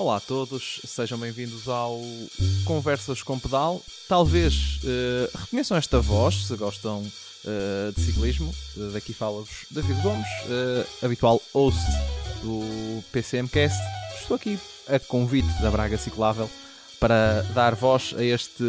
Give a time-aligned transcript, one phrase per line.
[0.00, 2.00] Olá a todos, sejam bem-vindos ao
[2.64, 3.82] Conversas com Pedal.
[4.08, 8.50] Talvez uh, reconheçam esta voz se gostam uh, de ciclismo.
[8.78, 10.26] Uh, daqui fala-vos David Gomes,
[11.04, 11.82] habitual host
[12.42, 13.78] do PCMcast.
[14.18, 14.58] Estou aqui
[14.88, 16.48] a convite da Braga Ciclável
[16.98, 18.64] para dar voz a este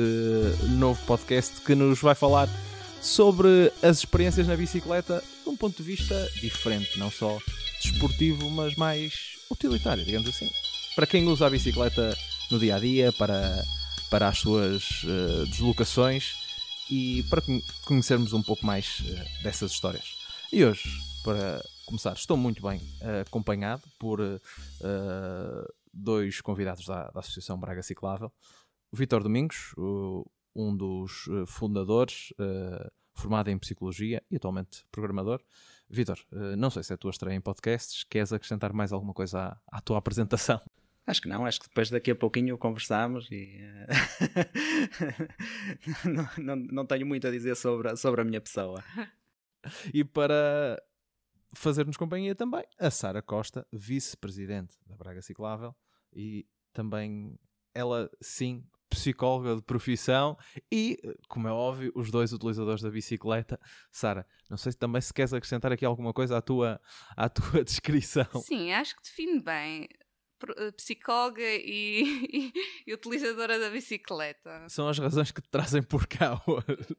[0.77, 2.49] novo podcast que nos vai falar
[3.01, 7.37] sobre as experiências na bicicleta de um ponto de vista diferente, não só
[7.81, 9.13] desportivo, mas mais
[9.49, 10.51] utilitário, digamos assim
[10.95, 12.17] para quem usa a bicicleta
[12.49, 13.63] no dia a dia, para,
[14.09, 16.35] para as suas uh, deslocações
[16.89, 17.41] e para
[17.85, 20.17] conhecermos um pouco mais uh, dessas histórias.
[20.51, 20.83] E hoje,
[21.23, 24.19] para começar, estou muito bem uh, acompanhado por
[25.93, 28.31] dois convidados da, da, Associação Braga Ciclável.
[28.91, 32.33] O Vitor Domingos, o, um dos fundadores,
[33.15, 35.41] formado em Psicologia e atualmente programador.
[35.89, 36.17] Vitor,
[36.57, 39.77] não sei se é a tua estreia em podcasts, queres acrescentar mais alguma coisa à,
[39.77, 40.59] à tua apresentação?
[41.05, 43.59] Acho que não, acho que depois daqui a pouquinho conversamos e
[46.05, 48.83] não, não, não, tenho muito a dizer sobre, sobre a minha pessoa.
[49.93, 50.81] E para
[51.53, 55.75] fazer-nos companhia também, a Sara Costa, vice-presidente da Braga Ciclável
[56.11, 57.37] e também
[57.73, 60.37] ela, sim, psicóloga de profissão
[60.69, 60.97] e,
[61.29, 63.59] como é óbvio, os dois utilizadores da bicicleta.
[63.89, 66.79] Sara, não sei se também se queres acrescentar aqui alguma coisa à tua,
[67.15, 68.27] à tua descrição.
[68.41, 69.87] Sim, acho que define bem.
[70.57, 72.51] Eh, psicóloga e,
[72.85, 74.67] e, utilizadora da bicicleta.
[74.69, 76.95] São as razões que te trazem por cá hoje.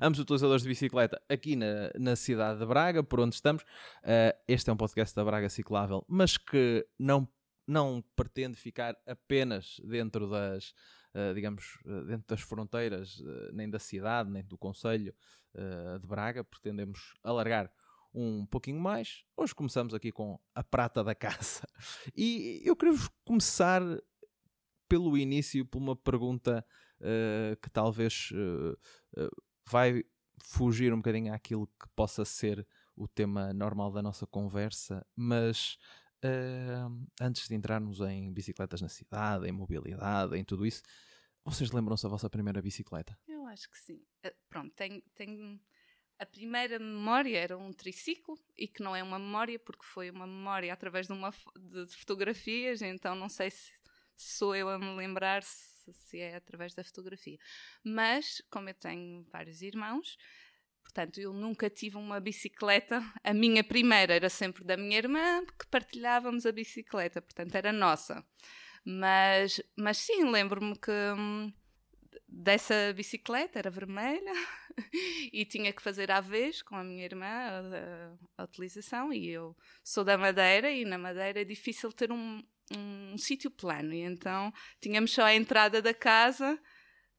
[0.00, 3.62] Ambos utilizadores de bicicleta aqui na, na cidade de Braga, por onde estamos.
[4.02, 7.28] Uh, este é um podcast da Braga Ciclável, mas que não,
[7.66, 10.72] não pretende ficar apenas dentro das,
[11.14, 15.14] uh, digamos, dentro das fronteiras, uh, nem da cidade, nem do Conselho
[16.00, 16.44] de Braga.
[16.44, 17.72] Pretendemos alargar
[18.16, 19.24] um pouquinho mais.
[19.36, 21.68] Hoje começamos aqui com a prata da caça.
[22.16, 23.82] E eu queria começar
[24.88, 26.64] pelo início, por uma pergunta
[27.00, 28.72] uh, que talvez uh,
[29.20, 30.02] uh, vai
[30.42, 32.66] fugir um bocadinho àquilo que possa ser
[32.96, 35.76] o tema normal da nossa conversa, mas
[37.20, 40.82] antes de entrarmos em bicicletas na cidade, em mobilidade, em tudo isso,
[41.44, 43.16] vocês lembram-se da vossa primeira bicicleta?
[43.28, 44.02] Eu acho que sim.
[44.48, 45.60] pronto, tenho, tenho
[46.18, 50.26] a primeira memória era um triciclo e que não é uma memória porque foi uma
[50.26, 53.72] memória através de, uma, de, fotografias, então não sei se
[54.16, 57.38] sou eu a me lembrar se, se, é através da fotografia.
[57.84, 60.16] Mas, como eu tenho vários irmãos,
[60.82, 63.02] portanto, eu nunca tive uma bicicleta.
[63.22, 68.24] A minha primeira era sempre da minha irmã, que partilhávamos a bicicleta, portanto, era nossa.
[68.84, 70.90] Mas, mas sim, lembro-me que.
[72.38, 74.32] Dessa bicicleta, era vermelha,
[75.32, 77.60] e tinha que fazer à vez com a minha irmã a,
[78.38, 79.10] a, a, utilização.
[79.10, 82.42] E eu sou da Madeira, e na Madeira é difícil ter um,
[82.76, 86.60] um sítio plano, e então tínhamos só a entrada da casa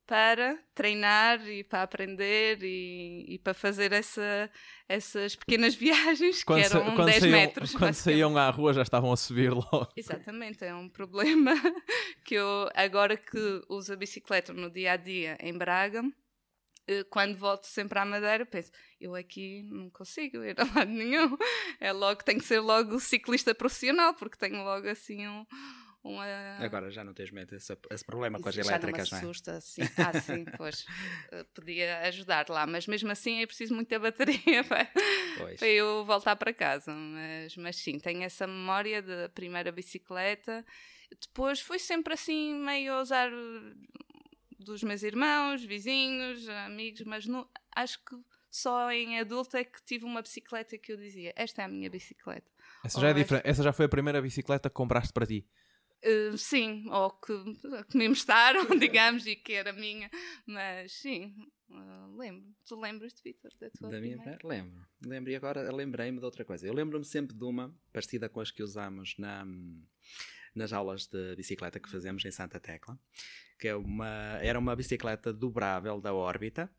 [0.07, 4.49] para treinar e para aprender e, e para fazer essa,
[4.87, 7.75] essas pequenas viagens quando que eram quando 10 saíam, metros.
[7.75, 9.89] Quando saíam à rua já estavam a subir logo.
[9.97, 11.51] Exatamente, é um problema
[12.23, 16.01] que eu, agora que uso a bicicleta no dia a dia em Braga,
[16.87, 21.37] eh, quando volto sempre à Madeira, penso, eu aqui não consigo ir a lado nenhum.
[21.81, 25.45] É logo, tenho que ser logo ciclista profissional, porque tenho logo assim um
[26.07, 26.25] uma...
[26.59, 29.57] Agora já não tens medo desse, esse problema com as elétricas, não, me assusta, não
[29.57, 29.61] é?
[29.61, 29.81] Sim.
[29.97, 30.85] Ah, sim, pois.
[31.31, 34.89] Eh, podia ajudar lá, mas mesmo assim é preciso muita bateria para,
[35.57, 36.93] para eu voltar para casa.
[36.93, 40.65] Mas, mas sim, tenho essa memória da primeira bicicleta.
[41.21, 43.31] Depois foi sempre assim, meio a usar
[44.59, 48.15] dos meus irmãos, vizinhos, amigos, mas não, acho que
[48.49, 51.89] só em adulto é que tive uma bicicleta que eu dizia: Esta é a minha
[51.89, 52.49] bicicleta.
[52.83, 53.47] Essa já, é diferente.
[53.47, 55.45] Essa já foi a primeira bicicleta que compraste para ti?
[56.05, 57.33] Uh, sim, ou que,
[57.89, 60.09] que me emprestaram, digamos, e que era minha,
[60.45, 61.33] mas sim,
[61.69, 62.53] uh, lembro.
[62.65, 64.47] Tu lembras-te, Vitor, da tua Da minha primeira?
[64.47, 64.87] Lembro.
[65.03, 66.67] Lembro, e agora lembrei-me de outra coisa.
[66.67, 69.45] Eu lembro-me sempre de uma, parecida com as que usámos na,
[70.53, 72.99] nas aulas de bicicleta que fazemos em Santa Tecla,
[73.59, 76.69] que é uma, era uma bicicleta dobrável da órbita,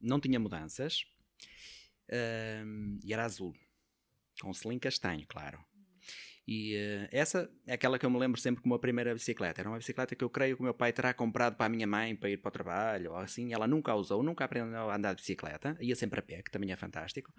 [0.00, 1.06] não tinha mudanças,
[2.08, 3.54] uh, e era azul,
[4.40, 5.64] com um selim castanho, claro.
[6.46, 9.62] E uh, essa é aquela que eu me lembro sempre como a primeira bicicleta.
[9.62, 11.86] Era uma bicicleta que eu creio que o meu pai terá comprado para a minha
[11.86, 13.52] mãe para ir para o trabalho ou assim.
[13.52, 15.76] Ela nunca a usou, nunca aprendeu a andar de bicicleta.
[15.80, 17.32] Ia sempre a pé, que também é fantástico.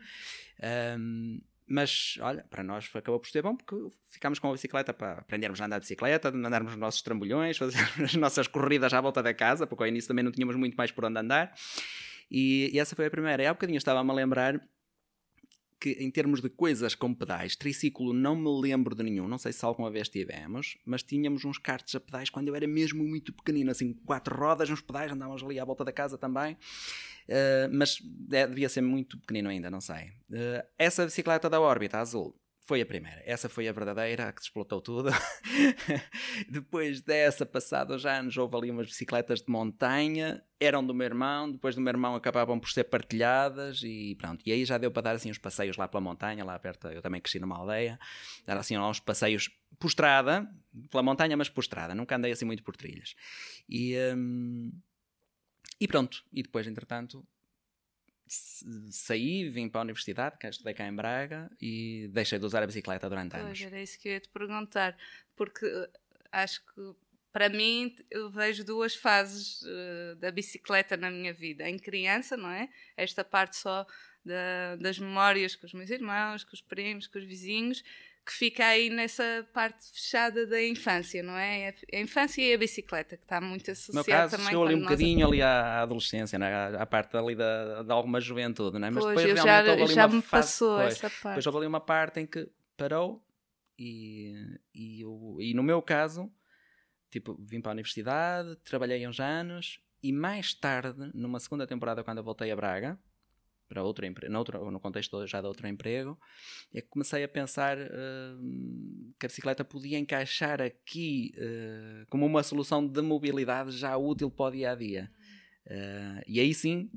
[0.98, 3.75] Um, mas, olha, para nós acabou por ser bom porque
[4.10, 7.80] ficámos com a bicicleta para aprendermos a andar de bicicleta, andarmos nos nossos trambolhões, fazer
[8.04, 10.92] as nossas corridas à volta da casa, porque ao início também não tínhamos muito mais
[10.92, 11.54] por onde andar.
[12.30, 13.44] E, e essa foi a primeira.
[13.44, 14.60] E há bocadinho estava-me a lembrar
[15.80, 19.51] que em termos de coisas com pedais, triciclo não me lembro de nenhum, não sei
[19.51, 23.33] se alguma vez tivemos, mas tínhamos uns karts a pedais quando eu era mesmo muito
[23.33, 28.00] pequenino, assim, quatro rodas nos pedais, andávamos ali à volta da casa também, uh, mas
[28.31, 30.10] é, devia ser muito pequenino ainda, não sei.
[30.30, 32.36] Uh, essa bicicleta da órbita azul,
[32.66, 33.21] foi a primeira.
[33.25, 35.10] Essa foi a verdadeira, a que explotou tudo.
[36.50, 41.76] depois dessa, passados anos, houve ali umas bicicletas de montanha, eram do meu irmão, depois
[41.76, 44.42] do meu irmão acabavam por ser partilhadas e pronto.
[44.46, 47.02] E aí já deu para dar assim uns passeios lá pela montanha, lá perto, eu
[47.02, 48.00] também cresci numa aldeia,
[48.46, 50.50] era assim uns passeios por estrada,
[50.90, 53.16] pela montanha, mas por estrada, nunca andei assim muito por trilhas.
[53.70, 54.72] E, hum,
[55.80, 57.26] e pronto, e depois, entretanto,
[58.28, 62.68] saí, vim para a universidade, que estudei cá em Braga e deixei de usar a
[62.68, 63.62] bicicleta durante pois, anos.
[63.62, 64.98] Era isso que eu ia te perguntar,
[65.36, 65.90] porque eh,
[66.32, 66.96] acho que
[67.36, 71.68] para mim eu vejo duas fases uh, da bicicleta na minha vida.
[71.68, 72.70] Em criança, não é?
[72.96, 73.86] Esta parte só
[74.24, 77.84] da, das memórias com os meus irmãos, com os primos, com os vizinhos,
[78.26, 81.76] que fica aí nessa parte fechada da infância, não é?
[81.94, 84.81] A infância e a bicicleta, que está muito associada no caso, também chegou ali um
[84.84, 86.81] bocadinho ali à adolescência, não é?
[86.81, 88.92] à parte ali da, de alguma juventude, não é?
[88.92, 91.24] Mas pois, depois já, já me passou depois, essa parte.
[91.24, 93.22] Depois houve ali uma parte em que parou
[93.78, 96.31] e, e, eu, e no meu caso,
[97.16, 102.18] tipo, vim para a universidade, trabalhei uns anos e mais tarde, numa segunda temporada, quando
[102.18, 103.00] eu voltei a Braga,
[103.70, 106.20] para outro emprego, no, no contexto já de outro emprego,
[106.74, 112.44] é que comecei a pensar uh, que a bicicleta podia encaixar aqui uh, como uma
[112.44, 115.10] solução de mobilidade já útil para o dia a dia.
[115.66, 116.92] Uh, e aí sim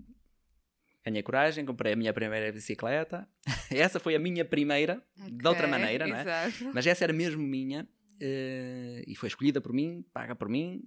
[1.04, 3.26] ganhei coragem, comprei a minha primeira bicicleta.
[3.70, 6.24] essa foi a minha primeira, okay, de outra maneira, não é?
[6.74, 7.88] Mas essa era mesmo minha
[8.20, 10.82] e foi escolhida por mim, paga por mim.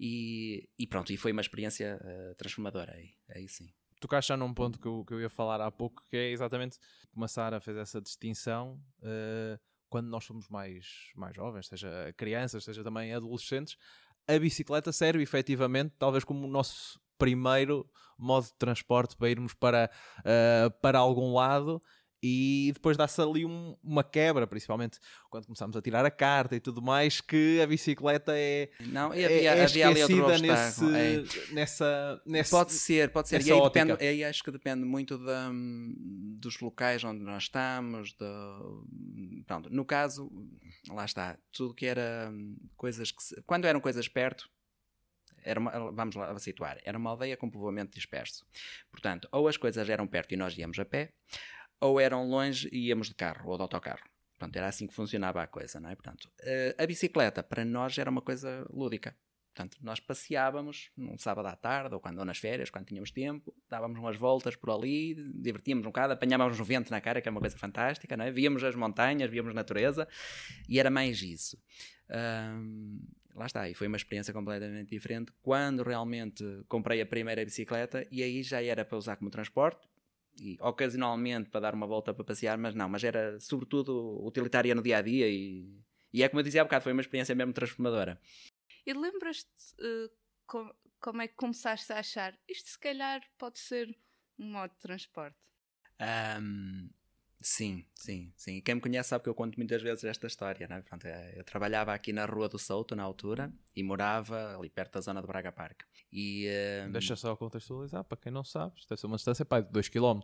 [0.00, 2.00] E, e pronto, e foi uma experiência
[2.36, 5.70] transformadora aí, aí sim tocaste já num ponto que eu, que eu ia falar há
[5.70, 6.78] pouco, que é exatamente
[7.10, 9.58] como a Sara fez essa distinção uh,
[9.88, 13.76] quando nós somos mais, mais jovens, seja crianças, seja também adolescentes,
[14.26, 19.90] a bicicleta serve efetivamente talvez como o nosso primeiro modo de transporte para irmos para,
[20.20, 21.80] uh, para algum lado
[22.22, 24.98] e depois dá-se ali um, uma quebra, principalmente
[25.30, 29.30] quando começamos a tirar a carta e tudo mais, que a bicicleta é, não, havia,
[29.30, 31.54] é, é havia esquecida nesse, é.
[31.54, 33.46] nessa, nessa Pode ser, pode ser.
[33.46, 35.50] E aí, depende, aí acho que depende muito da,
[36.38, 38.12] dos locais onde nós estamos.
[38.12, 40.30] De, pronto, no caso,
[40.88, 42.32] lá está, tudo que era
[42.76, 43.22] coisas que...
[43.22, 44.50] Se, quando eram coisas perto,
[45.42, 48.44] era uma, vamos lá situar, era uma aldeia com povoamento disperso.
[48.90, 51.12] Portanto, ou as coisas eram perto e nós íamos a pé,
[51.80, 54.04] ou eram longe e íamos de carro ou de autocarro.
[54.38, 55.94] Portanto, era assim que funcionava a coisa, não é?
[55.96, 59.16] Portanto, eh, a bicicleta para nós era uma coisa lúdica.
[59.52, 63.52] Portanto, nós passeávamos num sábado à tarde ou quando ou nas férias, quando tínhamos tempo,
[63.68, 67.30] dávamos umas voltas por ali, divertíamos um bocado, apanhávamos um vento na cara, que é
[67.30, 68.30] uma coisa fantástica, não é?
[68.30, 70.06] Víamos as montanhas, víamos natureza
[70.68, 71.60] e era mais isso.
[72.08, 73.00] Um,
[73.34, 78.22] lá está, e foi uma experiência completamente diferente quando realmente comprei a primeira bicicleta e
[78.22, 79.88] aí já era para usar como transporte,
[80.40, 84.82] e ocasionalmente para dar uma volta para passear, mas não, mas era sobretudo utilitária no
[84.82, 85.82] dia a dia e,
[86.12, 88.20] e é como eu dizia há bocado, foi uma experiência mesmo transformadora.
[88.86, 90.10] E lembras-te uh,
[90.46, 93.96] com, como é que começaste a achar isto se calhar pode ser
[94.38, 95.36] um modo de transporte?
[96.40, 96.88] Um,
[97.40, 98.60] Sim, sim, sim.
[98.60, 100.82] Quem me conhece sabe que eu conto muitas vezes esta história, né?
[100.82, 104.94] Pronto, é, eu trabalhava aqui na Rua do Souto na altura e morava ali perto
[104.94, 105.82] da zona de Braga Park.
[106.12, 106.48] E,
[106.86, 106.92] um...
[106.92, 110.20] Deixa só contextualizar, para quem não sabe, deve ser uma distância pá, de 2 km,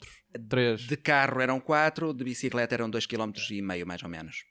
[0.48, 0.80] 3.
[0.80, 4.44] De carro eram 4, de bicicleta eram 2 km e meio mais ou menos.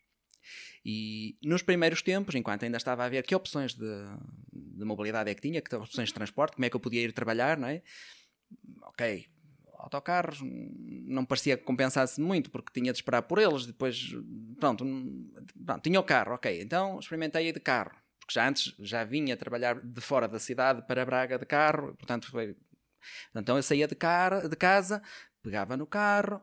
[0.86, 3.86] E nos primeiros tempos, enquanto ainda estava a ver que opções de,
[4.51, 7.13] de mobilidade é que tinha, que opções de transporte, como é que eu podia ir
[7.13, 7.82] trabalhar, não é?
[8.84, 9.27] Ok,
[9.93, 14.12] autocarros não parecia que compensasse muito porque tinha de esperar por eles depois
[14.59, 14.85] pronto,
[15.65, 19.79] pronto tinha o carro ok então experimentei de carro porque já antes já vinha trabalhar
[19.79, 22.55] de fora da cidade para Braga de carro portanto foi
[23.35, 25.01] então eu saía de, car de casa
[25.41, 26.41] pegava no carro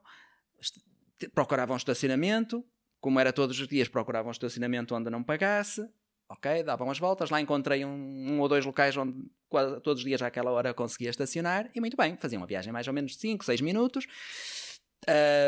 [1.35, 2.65] procurava um estacionamento
[3.01, 5.89] como era todos os dias procurava um estacionamento onde não pagasse
[6.31, 9.13] ok, davam as voltas, lá encontrei um, um, ou dois locais onde
[9.51, 12.87] quase todos os dias àquela hora conseguia estacionar e muito bem, fazia uma viagem mais
[12.87, 14.07] ou menos de 5, 6 minutos.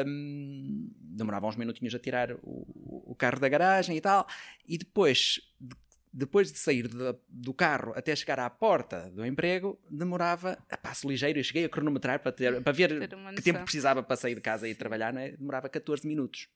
[0.07, 4.27] Um, demorava uns minutinhos a tirar o, o, carro da garagem e tal,
[4.67, 5.77] e depois, de,
[6.11, 11.07] depois de sair de, do carro até chegar à porta do emprego, demorava a passo
[11.07, 11.39] ligeiro.
[11.39, 14.67] Eu cheguei a cronometrar para, ter, para ver que tempo precisava para sair de casa
[14.67, 15.33] e trabalhar, é?
[15.33, 16.49] demorava 14 minutos.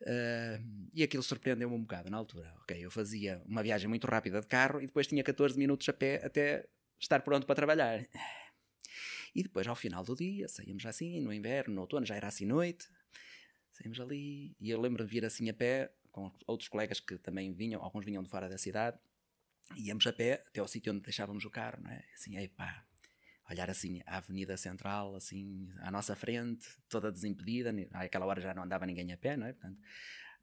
[0.00, 2.54] Uh, e aquilo surpreendeu-me um bocado na altura.
[2.62, 5.92] Ok, eu fazia uma viagem muito rápida de carro e depois tinha 14 minutos a
[5.92, 8.06] pé até estar pronto para trabalhar.
[9.34, 12.46] E depois, ao final do dia, saímos assim, no inverno, no outono, já era assim
[12.46, 12.88] noite,
[13.70, 17.52] saímos ali, e eu lembro de vir assim a pé, com outros colegas que também
[17.52, 18.98] vinham, alguns vinham de fora da cidade,
[19.76, 22.04] íamos a pé até ao sítio onde deixávamos o carro, não é?
[22.14, 22.84] Assim, epá,
[23.50, 28.64] olhar assim a Avenida Central, assim, à nossa frente, toda desimpedida, àquela hora já não
[28.64, 29.52] andava ninguém a pé, não é?
[29.52, 29.78] Portanto,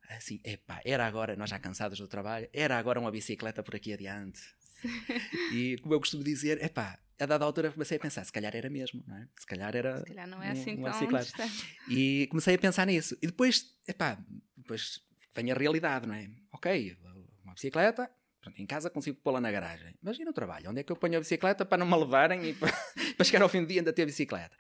[0.10, 3.94] assim, epá, era agora, nós já cansados do trabalho, era agora uma bicicleta por aqui
[3.94, 4.42] adiante.
[5.54, 8.70] e como eu costumo dizer, epá, a dada altura comecei a pensar, se calhar era
[8.70, 9.28] mesmo, não é?
[9.38, 10.00] Se calhar era.
[10.00, 11.26] Se calhar não é assim um, tão bicicleta.
[11.26, 11.78] distante.
[11.90, 13.18] E comecei a pensar nisso.
[13.22, 14.18] E depois, epá,
[14.58, 15.00] depois
[15.34, 16.30] vem a realidade, não é?
[16.52, 16.98] Ok,
[17.44, 18.12] uma bicicleta,
[18.58, 19.96] em casa consigo pô-la na garagem.
[20.02, 20.70] Mas e no trabalho?
[20.70, 22.72] Onde é que eu ponho a bicicleta para não me levarem e para,
[23.16, 24.56] para chegar ao fim do dia ainda ter bicicleta?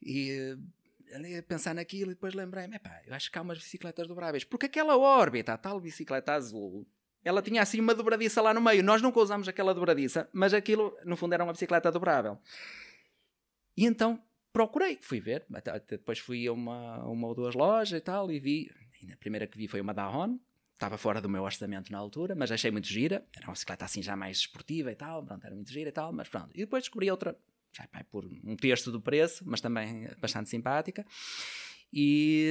[0.00, 0.56] E
[1.14, 4.44] andei a pensar naquilo e depois lembrei-me, eu acho que há umas bicicletas dobráveis.
[4.44, 6.86] Porque aquela órbita, a tal bicicleta azul,
[7.24, 8.82] ela tinha assim uma dobradiça lá no meio.
[8.82, 12.38] Nós nunca usamos aquela dobradiça, mas aquilo, no fundo, era uma bicicleta dobrável.
[13.76, 14.20] E então
[14.52, 15.46] procurei, fui ver.
[15.54, 18.70] Até- Depois fui a uma, uma ou duas lojas e tal e vi.
[19.12, 20.38] A primeira que vi foi uma Dahon.
[20.82, 23.24] Estava fora do meu orçamento na altura, mas achei muito gira.
[23.36, 25.24] Era uma bicicleta assim já mais esportiva e tal.
[25.24, 26.50] Pronto, era muito gira e tal, mas pronto.
[26.56, 27.38] E depois descobri outra,
[27.72, 31.06] já pá, por um terço do preço, mas também bastante simpática.
[31.92, 32.50] E,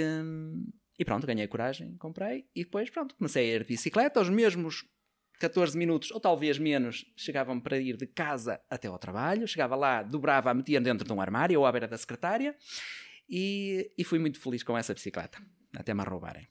[0.97, 2.47] e pronto, ganhei coragem, comprei.
[2.55, 4.21] E depois, pronto, comecei a ir de bicicleta.
[4.21, 4.85] Aos mesmos
[5.37, 9.45] 14 minutos, ou talvez menos, chegavam para ir de casa até ao trabalho.
[9.45, 12.55] Chegava lá, dobrava, metia dentro de um armário ou à beira da secretária.
[13.29, 15.37] E, e fui muito feliz com essa bicicleta,
[15.75, 16.47] até me roubarem.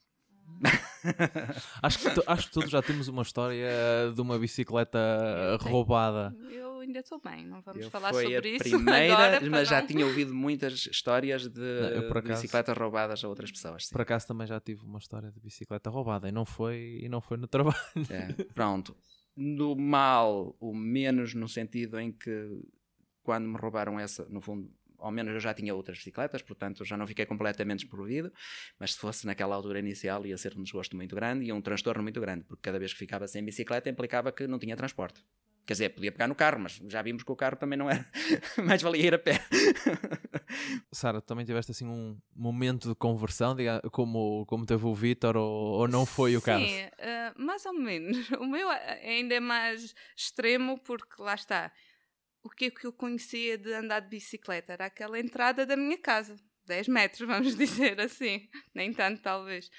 [1.82, 3.68] Acho que, to- acho que todos já temos uma história
[4.14, 4.98] de uma bicicleta
[5.52, 6.34] Eu roubada.
[6.50, 9.50] Eu ainda estou bem, não vamos Eu falar foi sobre a isso primeira, agora.
[9.50, 13.28] mas já não- tinha ouvido muitas histórias de, eu, por de acaso- bicicletas roubadas a
[13.28, 13.86] outras pessoas.
[13.86, 13.92] sim.
[13.92, 17.20] Por acaso também já tive uma história de bicicleta roubada e não foi, e não
[17.20, 17.76] foi no trabalho.
[18.10, 18.94] É, pronto.
[19.36, 22.60] Do mal, o menos no sentido em que
[23.22, 26.96] quando me roubaram essa, no fundo, ao menos eu já tinha outras bicicletas, portanto já
[26.96, 28.32] não fiquei completamente desprovido,
[28.78, 32.02] mas se fosse naquela altura inicial ia ser um desgosto muito grande e um transtorno
[32.02, 35.24] muito grande, porque cada vez que ficava sem bicicleta implicava que não tinha transporte.
[35.66, 38.04] Quer dizer, podia pegar no carro, mas já vimos que o carro também não era.
[38.64, 39.40] Mais valia ir a pé.
[40.90, 45.78] Sara, também tiveste assim um momento de conversão, diga, como, como teve o Vítor, ou,
[45.78, 46.66] ou não foi o caso?
[46.66, 48.30] Sim, eh, mais ou menos.
[48.40, 51.70] O meu eh, ainda é mais extremo porque lá está.
[52.42, 54.72] O que é que eu conhecia de andar de bicicleta?
[54.72, 56.36] Era aquela entrada da minha casa.
[56.66, 58.48] 10 metros, vamos dizer assim.
[58.74, 59.70] Nem tanto, talvez.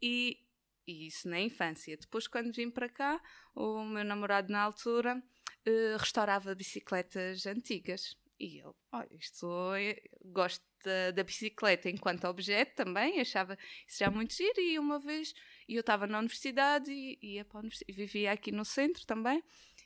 [0.00, 0.38] E,
[0.86, 1.96] e isso na infância.
[1.96, 3.20] Depois, quando vim para cá,
[3.54, 5.22] o meu namorado na altura
[5.64, 8.16] eh, restaurava bicicletas antigas.
[8.38, 14.10] E eu, olha, isto é- gosto da, da bicicleta enquanto objeto também, achava isso já
[14.10, 14.60] muito giro.
[14.60, 15.32] E uma vez,
[15.68, 19.42] eu estava na universidade e ia para a universidade, vivia aqui no centro também,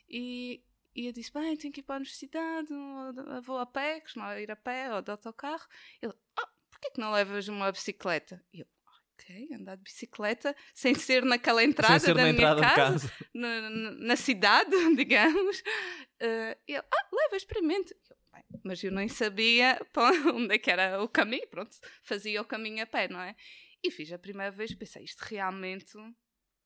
[0.09, 0.63] e,
[0.97, 4.41] e eu disse: Bem, tenho que ir para a universidade, ou- vou a pé, costumava
[4.41, 5.65] ir a pé ou de autocarro.
[6.01, 8.43] Ele, ah, porquê que não levas uma bicicleta?
[8.51, 8.67] E eu,
[9.13, 13.13] ok, andar de bicicleta, sem ser naquela entrada ser da na minha entrada casa, casa.
[13.33, 15.61] na, na- na cidade, digamos.
[16.19, 17.95] Eh, ele, ah, leva, experimente.
[18.09, 19.79] Eu, "Bem, Mas eu nem sabia
[20.33, 23.35] onde é que era o caminho, pronto, fazia o caminho a pé, não é?
[23.83, 25.95] E fiz a primeira vez, pensei, isto realmente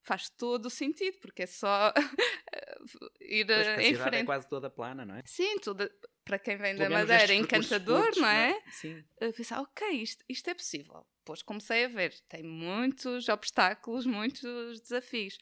[0.02, 1.92] faz todo o sentido, porque é só
[3.20, 4.26] ir Pois, eh, a em é frente.
[4.26, 5.22] quase toda plana, não é?
[5.24, 5.88] Sim, tudo,
[6.24, 8.62] para quem vem Pelo da Madeira, é estes encantador, curtos, não é?
[8.70, 9.04] Sim.
[9.20, 11.06] Eu pensei, ok, isto, isto é possível.
[11.18, 15.38] Depois comecei a ver, tem muitos obstáculos, muitos desafios.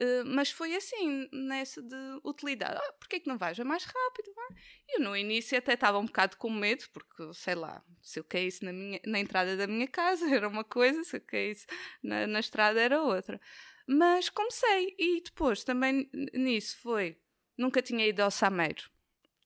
[0.00, 2.78] Uh, mas foi assim, nessa de utilidade.
[2.82, 3.58] Ah, porquê que não vais?
[3.58, 4.48] É mais rápido, vai.
[4.88, 8.24] E eu no início até estava um bocado com medo, porque, sei lá, se eu
[8.24, 11.66] caísse na, minha, na entrada da minha casa era uma coisa, se eu caísse
[12.02, 13.40] na, na estrada era outra.
[13.92, 17.18] Mas comecei, e depois também nisso foi,
[17.58, 18.88] nunca tinha ido ao Sameiro.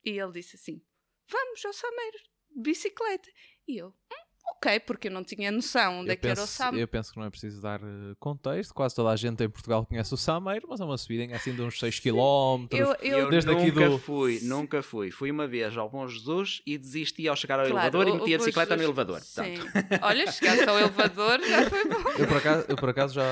[0.04, 0.82] E ele disse assim,
[1.26, 3.30] vamos ao Sameiro, de bicicleta.
[3.66, 6.42] E eu, "Hum, ok, porque eu não tinha noção onde Eu é que era o
[6.42, 6.84] penso, Sameiro.
[6.84, 8.72] eu penso que não é preciso dar eh, contexto.
[8.74, 11.60] Quase toda a gente em Portugal conhece o Sameiro, mas é uma subida assim de
[11.62, 12.66] uns 6 km.
[12.70, 15.10] Eu, eu, Eu desde aqui nunca do- fui, nunca fui.
[15.10, 18.14] Fui uma vez ao Bom Jesus e desisti ao chegar ao Claro, elevador e o-
[18.22, 19.20] meti a bicicleta no Bom elevador.
[19.20, 19.54] Sim.
[20.02, 21.94] Olha, chegaste ao elevador, já foi bom.
[22.18, 23.24] Eu por acaso, eu por acaso já,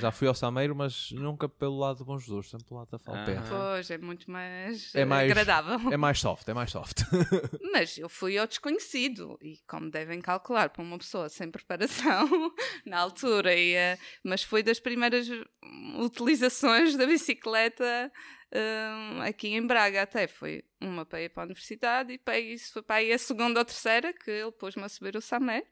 [0.00, 2.98] já fui ao Sameiro, mas nunca pelo lado do Bom Jesus, sempre pelo lado da
[2.98, 3.36] Falpé.
[3.38, 3.44] Ah.
[3.48, 5.92] Pois, é muito mais, É mais- agradável.
[5.92, 7.02] É mais soft, é mais soft.
[7.72, 12.28] Mas eu fui ao desconhecido e, como devem calcular, para uma pessoa sem preparação
[12.86, 18.12] na altura, e, eh, mas foi das primeiras hum, utilizações da bicicleta
[18.54, 20.02] hum, aqui em Braga.
[20.02, 23.18] Até foi uma para ir para a universidade e para isso foi para aí a
[23.18, 25.66] segunda ou terceira que ele pôs-me a subir o Samer.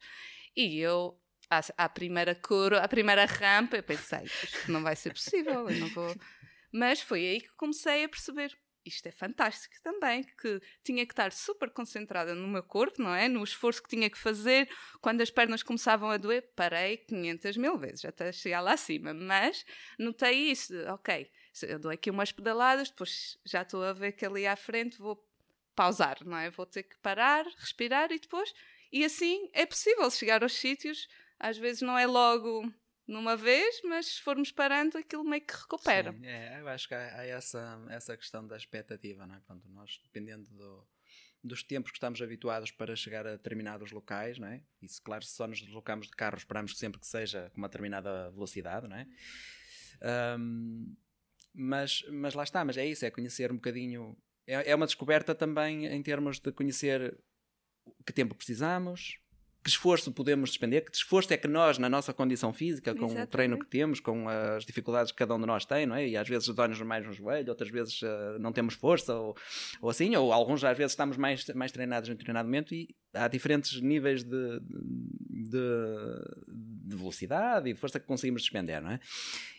[0.56, 5.12] E eu, à, à primeira curva, à primeira rampa, eu pensei: isto não vai ser
[5.12, 6.14] possível, eu não vou.
[6.72, 8.52] Mas foi aí que comecei a perceber.
[8.84, 13.28] Isto é fantástico também, que tinha que estar super concentrada no meu corpo, não é?
[13.28, 14.68] No esforço que tinha que fazer.
[15.00, 19.14] Quando as pernas começavam a doer, parei 500 mil vezes até chegar lá acima.
[19.14, 19.64] Mas
[19.98, 21.30] notei isso, ok,
[21.62, 25.24] eu dou aqui umas pedaladas, depois já estou a ver que ali à frente vou
[25.74, 26.50] pausar, não é?
[26.50, 28.52] Vou ter que parar, respirar e depois.
[28.92, 31.08] E assim é possível chegar aos sítios.
[31.38, 32.72] Às vezes não é logo
[33.06, 36.12] numa vez, mas se formos parando, aquilo meio que recupera.
[36.12, 39.40] Sim, é, eu acho que há, há, essa, essa questão da expectativa, não é?
[39.40, 40.86] Pronto, nós, dependendo do,
[41.42, 44.62] dos tempos que estamos habituados para chegar a determinados locais, não é?
[44.80, 47.60] E se, claro, se só nos deslocamos de carro, esperamos que sempre que seja com
[47.60, 49.06] uma determinada velocidade, não é?
[50.38, 50.96] Um,
[51.52, 54.16] mas, mas lá está, mas é isso, é conhecer um bocadinho.
[54.46, 57.16] É, é uma descoberta também em termos de conhecer
[58.06, 59.18] que tempo precisamos,
[59.64, 63.24] que esforço podemos despender, que esforço é que nós, na nossa condição física, com Exatamente.
[63.24, 66.06] o treino que temos, com as dificuldades que cada um de nós tem, não é?
[66.06, 69.34] E às vezes dói-nos mais no joelho, outras vezes uh, não temos força, ou,
[69.80, 73.80] ou assim, ou alguns às vezes estamos mais, mais treinados no treinamento e há diferentes
[73.80, 75.58] níveis de, de,
[76.46, 79.00] de, velocidade e de força que conseguimos despender, não é?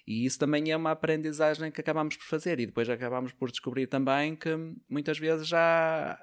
[0.05, 3.87] E isso também é uma aprendizagem que acabamos por fazer e depois acabamos por descobrir
[3.87, 4.55] também que
[4.87, 6.19] muitas vezes já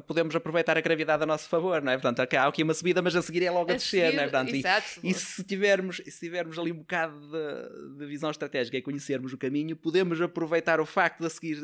[0.00, 1.98] podemos aproveitar a gravidade a nosso favor, não é?
[1.98, 4.22] Portanto, há aqui uma subida, mas a seguir é logo a, a descer, seguir, não
[4.22, 4.28] é?
[4.28, 4.86] Portanto, exato.
[5.02, 9.32] E, e, se, tivermos, se tivermos ali um bocado de, de, visão estratégica e conhecermos
[9.32, 11.60] o caminho, podemos aproveitar o facto de, seguir,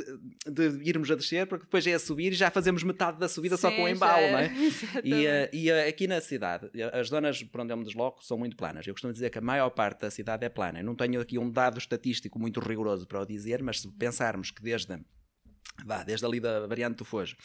[0.47, 3.57] de irmos a descer, porque depois é a subir e já fazemos metade da subida
[3.57, 4.53] Sim, só com o embalo, não é?
[5.03, 8.39] E, uh, e uh, aqui na cidade, as zonas por onde eu me desloco são
[8.39, 8.87] muito planas.
[8.87, 10.81] Eu costumo dizer que a maior parte da cidade é plana.
[10.81, 14.51] Eu não tenho aqui um dado estatístico muito rigoroso para o dizer, mas se pensarmos
[14.51, 14.99] que desde,
[15.85, 17.37] vá, desde ali da variante do Fojo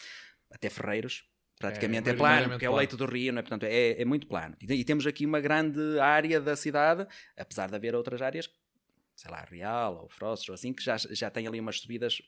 [0.51, 1.23] até Ferreiros,
[1.59, 3.41] praticamente é, é plano, porque é o leito do rio, não é?
[3.41, 4.55] portanto é, é muito plano.
[4.61, 8.49] E, e, temos aqui uma grande área da cidade, apesar de haver outras áreas,
[9.15, 12.21] sei lá, Real ou Frostro, assim, que já, já tem ali umas subidas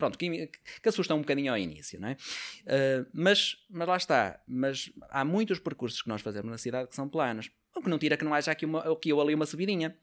[0.00, 0.50] pronto, que,
[0.82, 2.12] que assustam um bocadinho ao início, não é?
[2.12, 6.96] Uh, mas, mas lá está, mas há muitos percursos que nós fazemos na cidade que
[6.96, 9.46] são planos, o que não tira que não haja aqui, uma, aqui ou ali uma
[9.46, 9.96] subidinha,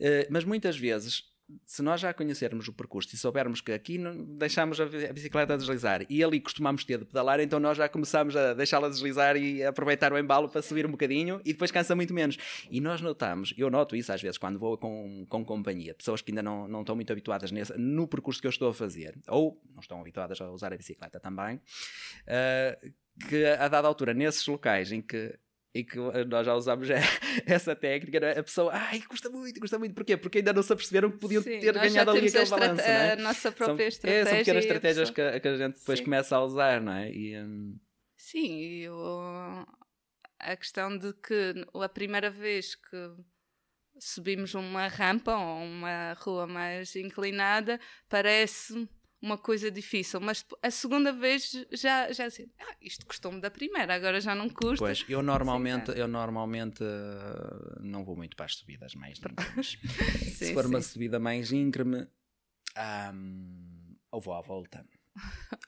[0.00, 3.98] uh, mas muitas vezes se nós já conhecermos o percurso e soubermos que aqui
[4.38, 8.52] deixamos a bicicleta deslizar e ali costumamos ter de pedalar, então nós já começamos a
[8.54, 12.36] deixá-la deslizar e aproveitar o embalo para subir um bocadinho e depois cansa muito menos.
[12.70, 16.32] E nós notamos, eu noto isso às vezes quando vou com, com companhia, pessoas que
[16.32, 19.60] ainda não, não estão muito habituadas nesse, no percurso que eu estou a fazer, ou
[19.72, 22.92] não estão habituadas a usar a bicicleta também, uh,
[23.28, 25.38] que a dada altura, nesses locais em que
[25.76, 26.88] e que nós já usámos
[27.46, 28.38] essa técnica, é?
[28.38, 30.16] a pessoa, ai, custa muito, custa muito, porquê?
[30.16, 33.12] Porque ainda não se aperceberam que podiam Sim, ter ganhado ali aquele balanço, é?
[33.12, 34.20] A nossa própria são, estratégia.
[34.20, 36.04] É, são pequenas estratégias que a, que a, gente depois Sim.
[36.04, 37.10] começa a usar, não é?
[37.12, 37.78] E, um...
[38.16, 39.66] Sim, e o,
[40.38, 43.10] a questão de que a primeira vez que
[43.98, 48.88] subimos uma rampa ou uma rua mais inclinada parece
[49.20, 53.94] uma coisa difícil, mas a segunda vez já, já assim, ah, isto custou-me da primeira,
[53.94, 54.84] agora já não custa.
[54.84, 59.78] Pois, eu normalmente, eu normalmente uh, não vou muito para as subidas mais íngremes.
[60.36, 60.70] Se for sim.
[60.70, 62.06] uma subida mais íngreme,
[63.14, 64.84] um, ou vou à volta.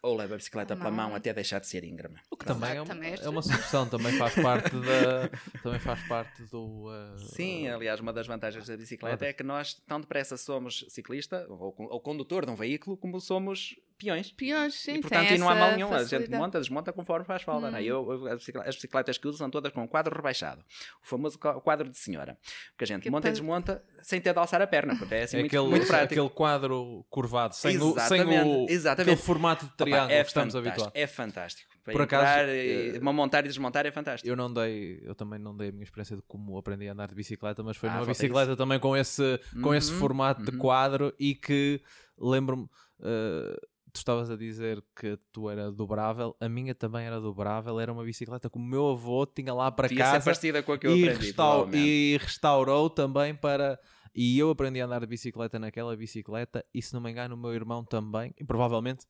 [0.02, 2.16] Ou leva a bicicleta para a mão até deixar de ser íngreme.
[2.30, 5.28] O que também é, uma, é uma solução, também faz parte da.
[5.62, 6.88] também faz parte do.
[6.88, 11.46] Uh, Sim, aliás, uma das vantagens da bicicleta é que nós tão depressa somos ciclista
[11.48, 14.32] ou, ou condutor de um veículo como somos peões.
[14.32, 14.94] Peões, sim.
[14.94, 15.92] E portanto, e não há mal nenhum.
[15.92, 17.66] A gente monta, desmonta conforme faz falta.
[17.66, 17.70] Hum.
[17.70, 17.82] Não é?
[17.82, 17.84] Hum.
[17.84, 20.62] eu, eu, as bicicletas que uso são todas com um quadro rebaixado.
[21.02, 22.38] O famoso quadro de senhora.
[22.76, 24.96] Que a gente que monta e desmonta sem ter de alçar a perna.
[24.96, 26.14] Porque é, assim, é muito, aquele, muito prático.
[26.14, 29.10] aquele quadro curvado, sem exatamente, o, sem o exatamente.
[29.10, 30.92] aquele formato de triângulo Opa, é que estamos habituados.
[30.94, 31.78] É fantástico.
[31.84, 34.28] Para Por acaso, e, uma montar e desmontar é fantástico.
[34.28, 37.08] Eu não dei, eu também não dei a minha experiência de como aprendi a andar
[37.08, 38.56] de bicicleta, mas foi ah, numa bicicleta isso.
[38.56, 40.58] também com esse, com esse uhum, formato de uhum.
[40.58, 41.80] quadro e que
[42.18, 42.64] lembro-me.
[43.00, 43.56] Uh,
[43.98, 48.04] tu estavas a dizer que tu era dobrável, a minha também era dobrável, era uma
[48.04, 50.24] bicicleta que o meu avô tinha lá para Devia casa.
[50.24, 53.78] parecida com a que eu e, aprendi, e restaurou também para.
[54.14, 57.38] E eu aprendi a andar de bicicleta naquela bicicleta, e se não me engano, o
[57.38, 59.06] meu irmão também, e provavelmente.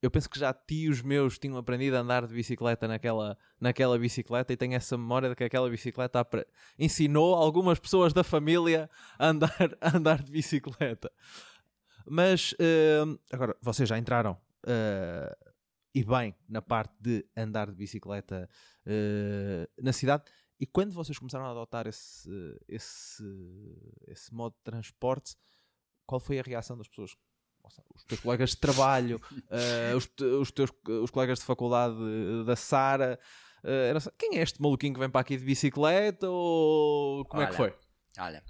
[0.00, 4.52] Eu penso que já tios meus tinham aprendido a andar de bicicleta naquela, naquela bicicleta
[4.52, 6.26] e tenho essa memória de que aquela bicicleta
[6.76, 11.08] ensinou algumas pessoas da família a andar, a andar de bicicleta.
[12.06, 14.32] Mas uh, agora, vocês já entraram
[14.64, 15.52] uh,
[15.94, 18.48] e bem na parte de andar de bicicleta
[18.86, 20.24] uh, na cidade.
[20.58, 22.30] E quando vocês começaram a adotar esse,
[22.68, 23.24] esse,
[24.06, 25.34] esse modo de transporte,
[26.06, 27.16] qual foi a reação das pessoas?
[27.94, 29.20] Os teus colegas de trabalho,
[29.96, 30.08] os,
[30.40, 30.70] os, teus
[31.02, 31.96] os colegas de faculdade
[32.44, 33.18] da Sara,
[34.18, 36.28] quem é este maluquinho que vem para aqui de bicicleta?
[36.28, 37.74] Ou como olha, é que foi?
[38.18, 38.44] Olha,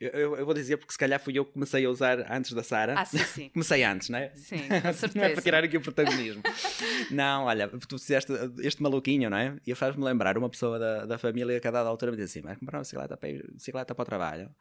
[0.00, 2.52] Eu, eu, eu vou dizer porque se calhar fui eu que comecei a usar antes
[2.52, 2.94] da Sara.
[2.98, 3.48] Ah, sim, sim.
[3.54, 4.34] Comecei antes, não é?
[4.34, 5.12] Sim, com certeza.
[5.18, 6.42] não é para tirar aqui o protagonismo.
[7.10, 9.56] não, olha, tu fizeste este maluquinho, não é?
[9.66, 12.46] E faz-me lembrar uma pessoa da, da família que a dada altura me disse assim:
[12.46, 14.54] vai comprar uma bicicleta para, ir, bicicleta para o trabalho.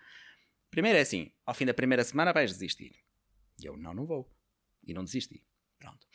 [0.70, 2.94] Primeiro é assim: ao fim da primeira semana vais desistir.
[3.62, 4.32] E eu, não, não vou.
[4.86, 5.44] E não desisti.
[5.80, 6.06] Pronto.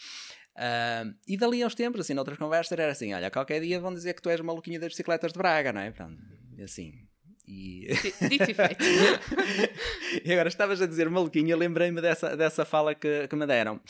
[0.57, 4.15] Uh, e dali aos tempos, assim, noutras conversas, era assim: olha, qualquer dia vão dizer
[4.15, 5.91] que tu és maluquinho das bicicletas de Braga, não é?
[5.91, 6.21] Pronto.
[6.57, 7.09] E assim,
[7.51, 7.89] e...
[8.29, 8.85] Dito e feito.
[10.25, 13.81] e agora estavas a dizer maluquinho, lembrei-me dessa, dessa fala que, que me deram.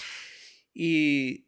[0.74, 1.44] E,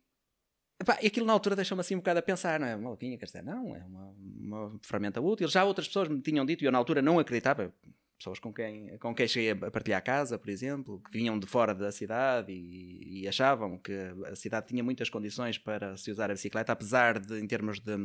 [0.78, 2.76] epá, aquilo na altura deixou-me assim um bocado a pensar, não é?
[2.76, 5.48] Maluquinho, quer dizer, não, é uma, uma ferramenta útil.
[5.48, 7.72] Já outras pessoas me tinham dito e eu na altura não acreditava.
[8.18, 11.74] Pessoas com quem, com quem cheguei a partilhar casa, por exemplo, que vinham de fora
[11.74, 13.92] da cidade e, e achavam que
[14.30, 17.96] a cidade tinha muitas condições para se usar a bicicleta, apesar de, em termos de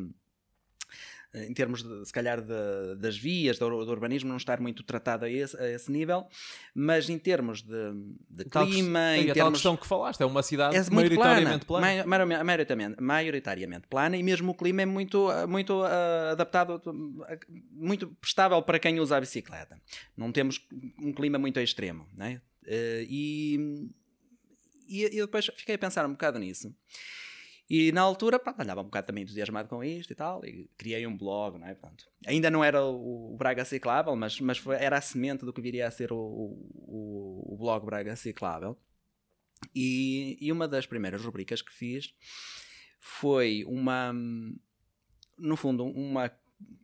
[1.45, 5.25] em termos, de, se calhar, de, das vias, do, do, urbanismo, não estar muito tratado
[5.25, 6.27] a esse, a esse nível,
[6.73, 7.93] mas em termos de,
[8.29, 8.99] de clima.
[8.99, 12.03] Tal, em termos, tal questão que falaste, é uma cidade é maioritariamente plana.
[12.03, 12.43] plana.
[12.43, 16.81] Maioritariamente, maioritariamente plana e mesmo o clima é muito, muito uh, adaptado,
[17.71, 19.79] muito prestável para quem usa a bicicleta.
[20.15, 20.61] Não temos
[20.99, 22.41] um clima muito extremo, né?
[22.63, 23.89] Uh, e,
[24.87, 26.73] e, e depois fiquei a pensar um bocado nisso.
[27.69, 31.05] E na altura, pronto, andava um bocado também entusiasmado com isto e tal, e criei
[31.05, 31.75] um blog, não é?
[31.75, 32.05] Pronto.
[32.25, 35.85] Ainda não era o, Braga Ciclável, mas, mas foi, era a semente do que viria
[35.85, 38.77] a ser o, o, o blog Braga Ciclável.
[39.75, 42.13] E, e uma das primeiras rubricas que fiz
[42.99, 44.13] foi uma,
[45.37, 46.31] no fundo, uma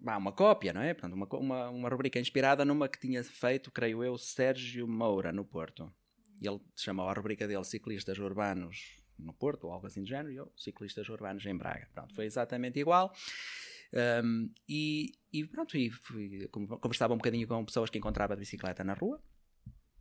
[0.04, 0.94] uma cópia, não é?
[0.94, 5.44] Portanto, uma, uma, uma rubrica inspirada numa que tinha feito, creio eu, Sérgio Moura, no
[5.44, 5.92] Porto.
[6.40, 10.36] Ele chamou a rubrica dele Ciclistas Urbanos no Porto, ou algo assim do género, e
[10.36, 11.88] eu, ciclistas urbanos em Braga.
[11.94, 13.14] Pronto, foi exatamente igual.
[14.24, 18.84] Um, e, e, pronto, e fui, conversava um bocadinho com pessoas que encontrava de bicicleta
[18.84, 19.22] na rua,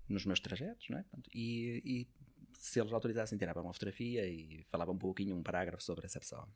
[0.09, 1.03] nos meus trajetos, não é?
[1.03, 2.09] Pronto, e, e,
[2.55, 6.49] se eles autorizassem, tirava uma fotografia e falava um pouquinho, um parágrafo sobre essa pessoa.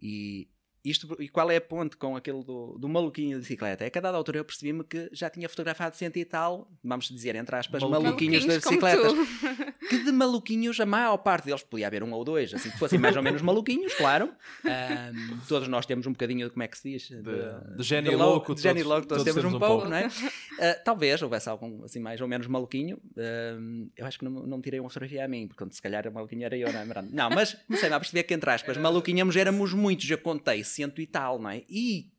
[0.00, 0.50] E,
[0.90, 3.84] isto, e qual é a ponte com aquele do, do maluquinho de bicicleta?
[3.84, 7.08] É que a dada altura eu percebi-me que já tinha fotografado cento e tal, vamos
[7.08, 9.12] dizer, entre aspas, maluquinhos, maluquinhos das bicicletas.
[9.88, 12.98] Que de maluquinhos, a maior parte deles podia haver um ou dois, assim que fossem
[12.98, 14.30] mais ou menos maluquinhos, claro.
[14.64, 17.08] Um, todos nós temos um bocadinho de como é que se diz?
[17.08, 18.52] De, de, de gênio de louco.
[18.52, 20.06] De gênio louco, todos, temos, temos um, pouco, pouco, não é?
[20.08, 22.96] Uh, talvez houvesse algum assim mais ou menos maluquinho.
[22.96, 26.10] Uh, eu acho que não, não tirei uma fotografia a mim, porque se calhar a
[26.10, 26.86] maluquinho era eu, não é?
[27.12, 31.06] Não, mas comecei a perceber que entre aspas, maluquinhamos éramos muitos, eu contei cento e
[31.06, 31.64] tal, não é?
[31.68, 32.10] E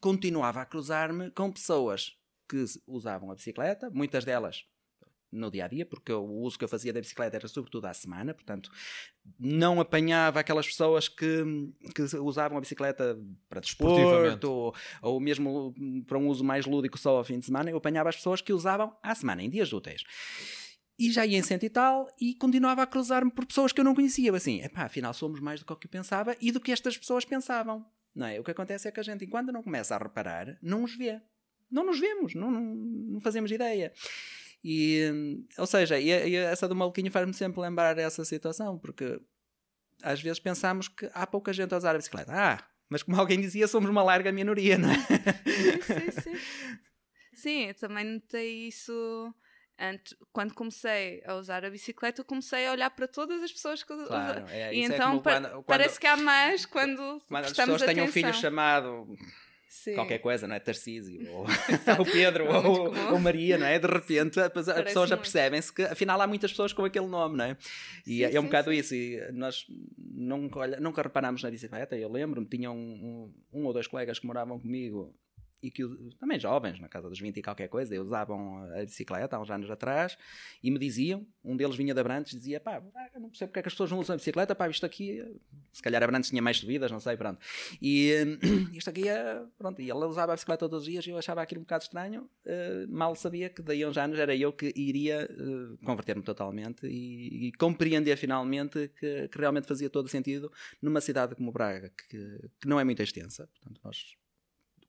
[0.00, 2.16] continuava a cruzar-me com pessoas
[2.48, 4.64] que usavam a bicicleta, muitas delas
[5.32, 7.94] no dia a dia, porque o uso que eu fazia da bicicleta era sobretudo à
[7.94, 8.70] semana, portanto
[9.38, 11.44] não apanhava aquelas pessoas que,
[11.94, 13.16] que usavam a bicicleta
[13.48, 15.72] para desporto ou, ou mesmo
[16.06, 18.52] para um uso mais lúdico só ao fim de semana, eu apanhava as pessoas que
[18.52, 20.02] usavam à semana, em dias úteis.
[20.98, 23.84] E já ia em cento e tal, e continuava a cruzar-me por pessoas que eu
[23.84, 24.34] não conhecia.
[24.34, 26.98] Assim, epá, afinal somos mais do que o que eu pensava e do que estas
[26.98, 27.86] pessoas pensavam.
[28.14, 28.40] Não é?
[28.40, 31.20] O que acontece é que a gente, enquanto não começa a reparar, não os vê.
[31.70, 33.92] Não nos vemos, não, não, não fazemos ideia.
[34.62, 39.20] E, ou seja, e, e essa do maluquinho faz-me sempre lembrar essa situação, porque
[40.02, 42.32] às vezes pensamos que há pouca gente a usar a bicicleta.
[42.34, 44.96] Ah, mas como alguém dizia, somos uma larga minoria, não é?
[44.96, 46.38] Sim, sim, sim.
[47.32, 49.34] Sim, também notei isso
[49.82, 53.82] Antes, quando comecei a usar a bicicleta, eu comecei a olhar para todas as pessoas
[53.82, 57.44] que claro, é, e é então é quando, quando, parece que há mais quando, quando
[57.46, 59.16] as pessoas têm um filho chamado
[59.70, 59.94] Sim.
[59.94, 60.60] qualquer coisa, não é?
[60.60, 61.46] Tarcísio, ou,
[61.98, 63.78] ou Pedro, ou, ou, Maria, não é?
[63.78, 67.44] De repente as pessoas já percebem-se que afinal há muitas pessoas com aquele nome, não
[67.46, 67.56] é?
[68.06, 68.76] E sim, é, é um sim, bocado sim.
[68.76, 68.94] isso.
[68.94, 69.64] E nós
[69.96, 71.96] nunca, nunca reparámos na bicicleta.
[71.96, 75.14] Eu lembro-me, tinha um, um, um ou dois colegas que moravam comigo
[75.62, 75.86] e que
[76.18, 79.70] também jovens, na casa dos 20 e qualquer coisa, usavam a bicicleta há uns anos
[79.70, 80.16] atrás
[80.62, 82.82] e me diziam, um deles vinha de Abrantes, dizia, pá,
[83.14, 85.22] não percebo porque é que as pessoas não usam a bicicleta, pá, isto aqui,
[85.72, 87.40] se calhar Abrantes tinha mais subidas, não sei, pronto.
[87.80, 88.38] E
[88.72, 91.42] isto aqui é, pronto, e ele usava a bicicleta todos os dias e eu achava
[91.42, 94.72] aquilo um bocado estranho, uh, mal sabia que daí a uns anos era eu que
[94.76, 101.00] iria uh, converter-me totalmente e, e, compreender finalmente que, que, realmente fazia todo sentido numa
[101.00, 104.16] cidade como Braga, que, que não é muito extensa, portanto nós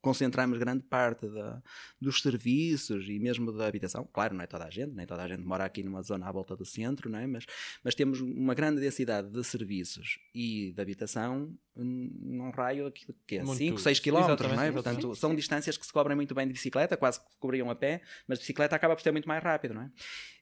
[0.02, 1.62] concentramos grande parte da,
[2.00, 4.08] dos serviços e mesmo da habitação.
[4.12, 6.32] Claro, não é toda a gente, nem toda a gente mora aqui numa zona à
[6.32, 7.28] volta do centro, não é?
[7.28, 7.46] mas,
[7.84, 13.80] mas temos uma grande densidade de serviços e de habitação num raio que é 5,
[13.80, 14.14] 6 km,
[14.56, 14.72] não é?
[14.72, 15.36] Portanto, sim, são sim.
[15.36, 18.44] distâncias que se cobrem muito bem de bicicleta, quase que cobriam a pé, mas de
[18.44, 19.92] bicicleta acaba por ser muito mais rápido, não é?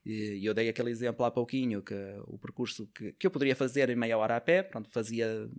[0.05, 1.93] E eu dei aquele exemplo há pouquinho que
[2.25, 5.49] o percurso que, que eu poderia fazer em meia hora a pé, pronto, fazia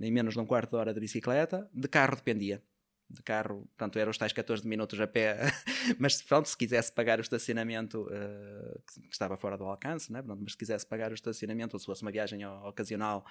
[0.00, 2.62] em menos de um quarto de hora de bicicleta, de carro dependia
[3.10, 5.36] de carro, portanto, eram os tais 14 minutos a pé,
[5.98, 10.22] mas pronto, se quisesse pagar o estacionamento uh, que estava fora do alcance, né?
[10.22, 13.24] pronto, mas se quisesse pagar o estacionamento, ou se fosse uma viagem ocasional,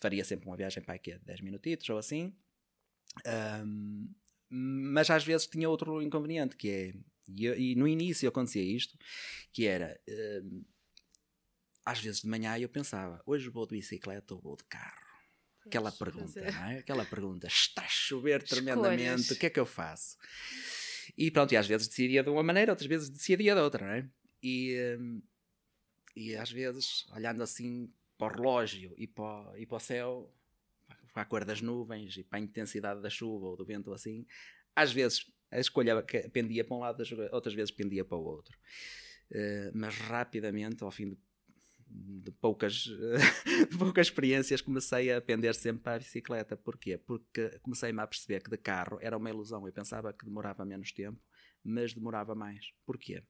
[0.00, 2.32] faria sempre uma viagem para aqui a 10 minutitos ou assim.
[3.64, 4.08] Um,
[4.48, 6.94] mas às vezes tinha outro inconveniente, que é,
[7.28, 8.96] e, e no início acontecia isto,
[9.52, 10.00] que era,
[11.84, 15.07] às vezes de manhã eu pensava, hoje vou de bicicleta ou vou de carro?
[15.68, 16.78] Aquela pergunta, não é?
[16.78, 19.30] Aquela pergunta, está a chover tremendamente, Escolhas.
[19.30, 20.16] o que é que eu faço?
[21.16, 23.92] E pronto, e às vezes decidia de uma maneira, outras vezes decidia de outra, não
[23.92, 24.08] é?
[24.42, 25.22] E, hum,
[26.16, 30.34] e às vezes, olhando assim para o relógio e para, e para o céu,
[31.12, 34.26] para a cor das nuvens e para a intensidade da chuva ou do vento assim,
[34.74, 36.02] às vezes a escolha
[36.32, 37.02] pendia para um lado,
[37.32, 38.56] outras vezes pendia para o outro.
[39.30, 41.18] Uh, mas rapidamente, ao fim de
[41.90, 42.74] de poucas,
[43.70, 46.56] de poucas experiências, comecei a pender sempre para a bicicleta.
[46.56, 46.98] Porquê?
[46.98, 49.66] Porque comecei-me a perceber que de carro era uma ilusão.
[49.66, 51.20] Eu pensava que demorava menos tempo,
[51.64, 52.72] mas demorava mais.
[52.84, 53.22] Porquê?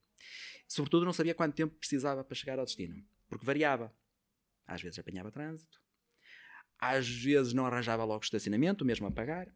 [0.67, 3.93] Sobretudo não sabia quanto tempo precisava para chegar ao destino, porque variava.
[4.67, 5.81] Às vezes apanhava trânsito,
[6.79, 9.47] às vezes não arranjava logo estacionamento, mesmo a pagar.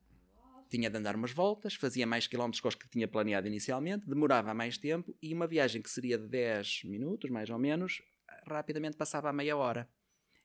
[0.69, 4.55] Tinha de andar umas voltas, fazia mais quilómetros que os que tinha planeado inicialmente, demorava
[4.55, 8.01] mais tempo e uma viagem que seria de 10 minutos, mais ou menos,
[8.47, 9.89] rapidamente passava a meia hora.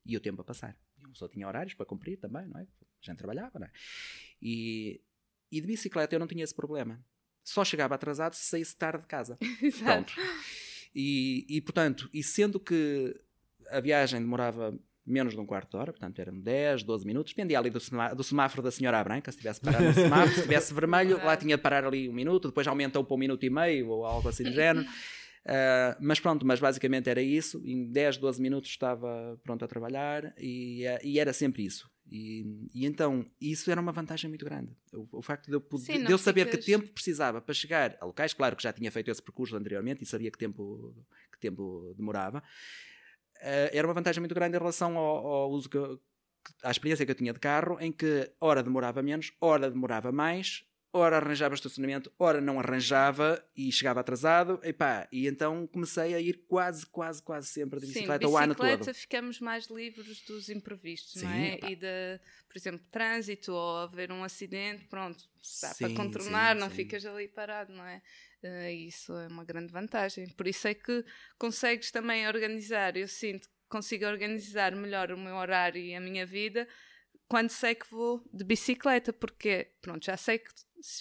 [0.04, 0.76] E o tempo a passar.
[0.98, 2.66] E uma pessoa tinha horários para cumprir também, não é?
[3.00, 3.70] Gente trabalhava, não é?
[4.40, 5.00] E,
[5.50, 7.04] e de bicicleta eu não tinha esse problema.
[7.44, 9.38] Só chegava atrasado se saísse tarde de casa.
[9.82, 10.14] Pronto.
[10.94, 13.18] E, e, portanto, e sendo que
[13.70, 17.58] a viagem demorava menos de um quarto de hora, portanto eram 10, 12 minutos, dependia
[17.58, 17.80] ali do,
[18.14, 21.56] do semáforo da senhora branca, se tivesse parado no semáforo, se tivesse vermelho, lá tinha
[21.56, 24.44] de parar ali um minuto, depois aumentou para um minuto e meio ou algo assim
[24.44, 24.86] do género.
[25.48, 27.62] Uh, mas pronto, mas basicamente era isso.
[27.64, 31.90] Em 10, 12 minutos estava pronto a trabalhar e, uh, e era sempre isso.
[32.10, 34.76] E, e, então isso era uma vantagem muito grande.
[34.92, 36.64] O, o facto de eu, poder, Sim, de eu saber ficas...
[36.64, 40.02] que tempo precisava para chegar a locais, claro que já tinha feito esse percurso anteriormente
[40.02, 40.94] e sabia que tempo,
[41.32, 45.78] que tempo demorava, uh, era uma vantagem muito grande em relação ao, ao uso que,
[46.62, 50.64] à experiência que eu tinha de carro, em que hora demorava menos, hora demorava mais,
[50.92, 56.20] ora arranjava estacionamento, ora não arranjava e chegava atrasado, e pá, e então comecei a
[56.20, 58.94] ir quase, quase, quase sempre de bicicleta, Sim, bicicleta o ano todo.
[58.94, 61.56] ficamos mais livres dos imprevistos, Sim, não é?
[61.58, 61.70] Pá.
[61.70, 65.22] E de, por exemplo, trânsito ou haver um acidente, pronto,
[65.62, 66.76] dá sim, para contornar, sim, não sim.
[66.76, 68.02] ficas ali parado, não é?
[68.42, 70.28] Uh, isso é uma grande vantagem.
[70.30, 71.04] Por isso é que
[71.36, 76.24] consegues também organizar, eu sinto que consigo organizar melhor o meu horário e a minha
[76.24, 76.66] vida
[77.28, 80.50] quando sei que vou de bicicleta, porque pronto, já sei que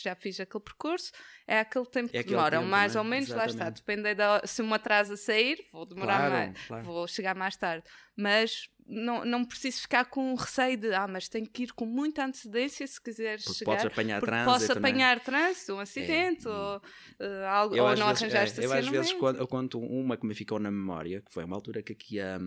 [0.03, 1.11] já fiz aquele percurso,
[1.45, 2.99] é aquele tempo é que demora, tempo, mais né?
[2.99, 3.57] ou menos, Exatamente.
[3.57, 3.69] lá está.
[3.69, 6.83] Depende da, se um atraso a sair, vou demorar claro, mais, claro.
[6.83, 7.83] vou chegar mais tarde.
[8.15, 12.25] Mas não, não preciso ficar com receio de, ah, mas tenho que ir com muita
[12.25, 13.71] antecedência se quiseres porque chegar.
[13.71, 14.77] Podes apanhar porque trânsito, posso né?
[14.77, 16.49] apanhar trânsito, um acidente, é.
[16.49, 20.15] ou, uh, algo, ou não vezes, arranjar é, Eu às vezes quando, eu conto uma
[20.15, 22.39] que me ficou na memória, que foi uma altura que aqui a,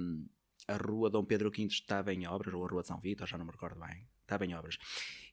[0.67, 3.37] a rua Dom Pedro V estava em obras, ou a rua de São Vitor, já
[3.37, 4.79] não me recordo bem, estava em obras.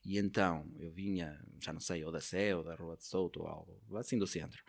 [0.08, 3.42] E então eu vinha, já não sei, ou da Sé, ou da Rua de Souto,
[3.42, 4.64] ou algo assim do centro.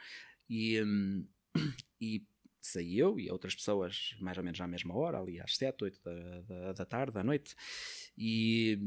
[0.50, 1.26] E, um,
[2.02, 2.28] e
[2.62, 6.02] saí eu e outras pessoas, mais ou menos à mesma hora, ali às 7, 8
[6.04, 7.56] da, da, da tarde, da noite.
[8.18, 8.78] E,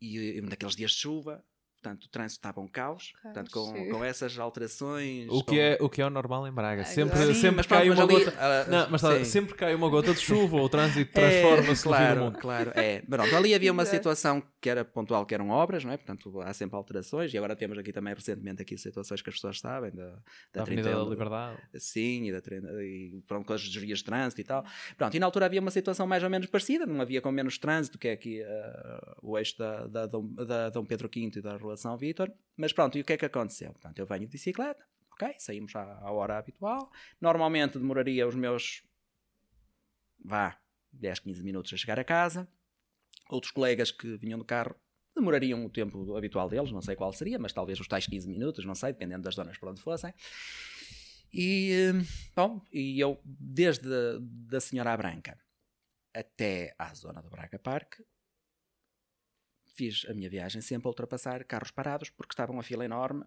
[0.00, 1.44] e um daqueles dias de chuva,
[1.84, 5.28] Portanto, o trânsito estava um caos, caos portanto, com, com essas alterações.
[5.28, 5.60] O que, com...
[5.60, 6.82] é, o que é o normal em Braga.
[6.86, 8.30] sempre sim, sempre cai uma ali, gota.
[8.30, 12.32] Uh, não, mas tá, sempre cai uma gota de chuva, o trânsito transforma-se é, claro,
[12.40, 12.72] claro.
[12.74, 13.02] É.
[13.02, 15.98] Pronto, ali havia uma situação que era pontual, que eram obras, não é?
[15.98, 17.34] Portanto, há sempre alterações.
[17.34, 20.22] E agora temos aqui também recentemente aqui situações que as pessoas sabem da, da,
[20.54, 21.58] da Avenida da Liberdade.
[21.74, 22.40] Sim, e, da,
[22.82, 24.64] e pronto, com as desvias de trânsito e tal.
[24.96, 27.58] Pronto, e na altura havia uma situação mais ou menos parecida, não havia com menos
[27.58, 31.58] trânsito, que é aqui uh, o eixo da, da, da Dom Pedro V e da
[31.58, 33.72] Relação Vítor mas pronto, e o que é que aconteceu?
[33.72, 36.90] Portanto, eu venho de bicicleta, ok, saímos à, à hora habitual.
[37.20, 38.82] Normalmente demoraria os meus,
[40.24, 40.56] vá,
[40.92, 42.48] 10, 15 minutos a chegar a casa.
[43.34, 44.76] Outros colegas que vinham do carro
[45.16, 48.64] demorariam o tempo habitual deles, não sei qual seria, mas talvez os tais 15 minutos,
[48.64, 50.14] não sei, dependendo das zonas por onde fossem.
[51.32, 51.90] E,
[52.36, 53.88] bom, e eu, desde
[54.20, 55.36] da Senhora Branca
[56.14, 58.00] até à zona do Braga Park,
[59.74, 63.24] fiz a minha viagem sempre a ultrapassar carros parados, porque estavam a fila enorme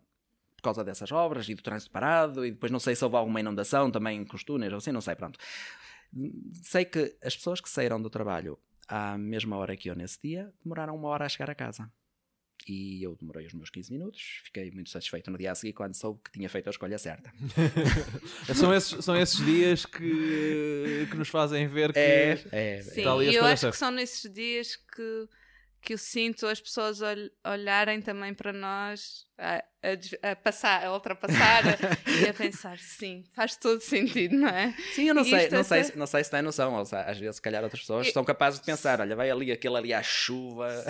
[0.55, 3.41] por causa dessas obras e do trânsito parado, e depois não sei se houve alguma
[3.41, 5.37] inundação também com os ou assim, não sei, pronto.
[6.63, 10.51] Sei que as pessoas que saíram do trabalho à mesma hora que eu nesse dia
[10.63, 11.91] demoraram uma hora a chegar a casa.
[12.67, 15.93] E eu demorei os meus 15 minutos, fiquei muito satisfeito no dia a seguir quando
[15.93, 17.31] soube que tinha feito a escolha certa.
[18.53, 23.13] são, esses, são esses dias que, que nos fazem ver que é, é, Sim, está
[23.13, 23.71] ali a eu acho certa.
[23.71, 25.29] que são nesses dias que
[25.79, 29.63] que eu sinto as pessoas ol olharem também para nós a,
[30.23, 31.63] a, a passar, a ultrapassar
[32.07, 34.73] e a pensar, sim, faz todo sentido, não é?
[34.93, 36.73] Sim, eu não E sei, não, sei, não sei se tem noção.
[36.73, 39.29] ou seja, Às vezes, se calhar, outras pessoas Eu- são capazes de pensar: olha, vai
[39.29, 40.83] ali aquele ali à chuva.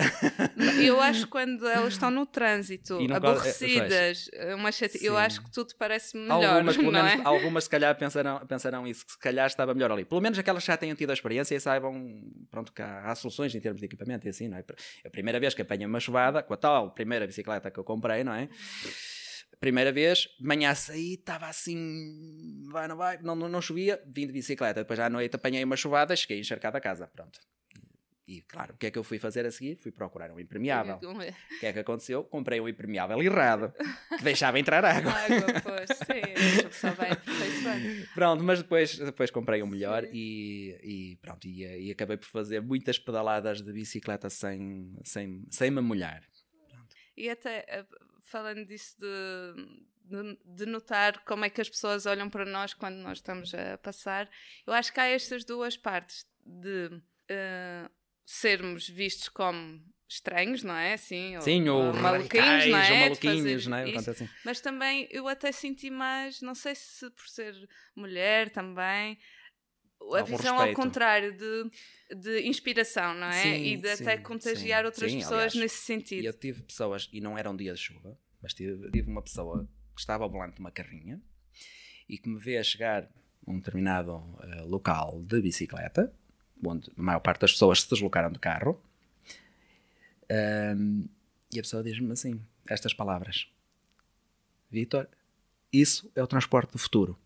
[0.78, 4.98] Eu acho que quando elas estão no trânsito, co- é, aborrecidas, uma chate...
[5.04, 7.20] eu acho que tudo parece melhor, algumas, pelo menos, é?
[7.24, 10.04] algumas, se calhar, pensarão, pensarão isso, que se calhar estava melhor ali.
[10.04, 13.14] Pelo menos aquelas que já tenham tido a experiência e saibam pronto, que há, há
[13.14, 14.64] soluções em termos de equipamento e assim, não é?
[15.04, 18.24] A primeira vez que apanho uma chuvada, com a tal primeira bicicleta que eu comprei,
[18.24, 18.37] não é?
[19.60, 24.26] Primeira vez, de manhã saí, estava assim, vai, não vai, não, não, não chovia, vim
[24.26, 24.82] de bicicleta.
[24.82, 27.40] Depois à noite apanhei uma chuvada, cheguei encharcado a casa, pronto.
[28.28, 29.76] E claro, o que é que eu fui fazer a seguir?
[29.76, 31.00] Fui procurar um impermeável.
[31.02, 32.22] O que é que aconteceu?
[32.24, 33.72] Comprei um impermeável errado,
[34.18, 35.10] que deixava entrar água.
[35.16, 38.08] Água, pois, sim, aperfeiçoando.
[38.14, 42.60] Pronto, mas depois, depois comprei um melhor e, e pronto, e, e acabei por fazer
[42.60, 46.22] muitas pedaladas de bicicleta sem, sem, sem me molhar.
[47.16, 47.86] E até eh,
[48.28, 49.54] falando disso de,
[50.04, 53.78] de, de notar como é que as pessoas olham para nós quando nós estamos a
[53.78, 54.28] passar,
[54.66, 57.88] eu acho que há estas duas partes de eh,
[58.24, 60.94] sermos vistos como estranhos, não é?
[60.94, 62.92] Assim, Sim, ou maluquinhos, radicais, não é?
[62.92, 63.90] ou maluquinhos, não é?
[63.90, 64.10] isso.
[64.10, 64.28] Assim.
[64.44, 67.54] Mas também eu até senti mais, não sei se por ser
[67.94, 69.18] mulher também,
[70.14, 70.76] a visão ao respeito.
[70.76, 71.70] contrário de,
[72.14, 73.42] de inspiração, não é?
[73.42, 74.86] Sim, e de até sim, contagiar sim.
[74.86, 75.54] outras pessoas aliás.
[75.54, 76.24] nesse sentido.
[76.24, 79.68] eu tive pessoas, e não era um dia de chuva, mas tive, tive uma pessoa
[79.94, 81.20] que estava ao volante de uma carrinha
[82.08, 86.12] e que me vê a chegar a um determinado eh, local de bicicleta,
[86.64, 88.82] onde a maior parte das pessoas se deslocaram de carro,
[90.30, 91.04] ahm,
[91.52, 93.50] e a pessoa diz-me assim, estas palavras.
[94.70, 95.08] Vitor,
[95.72, 97.18] isso é o transporte do futuro.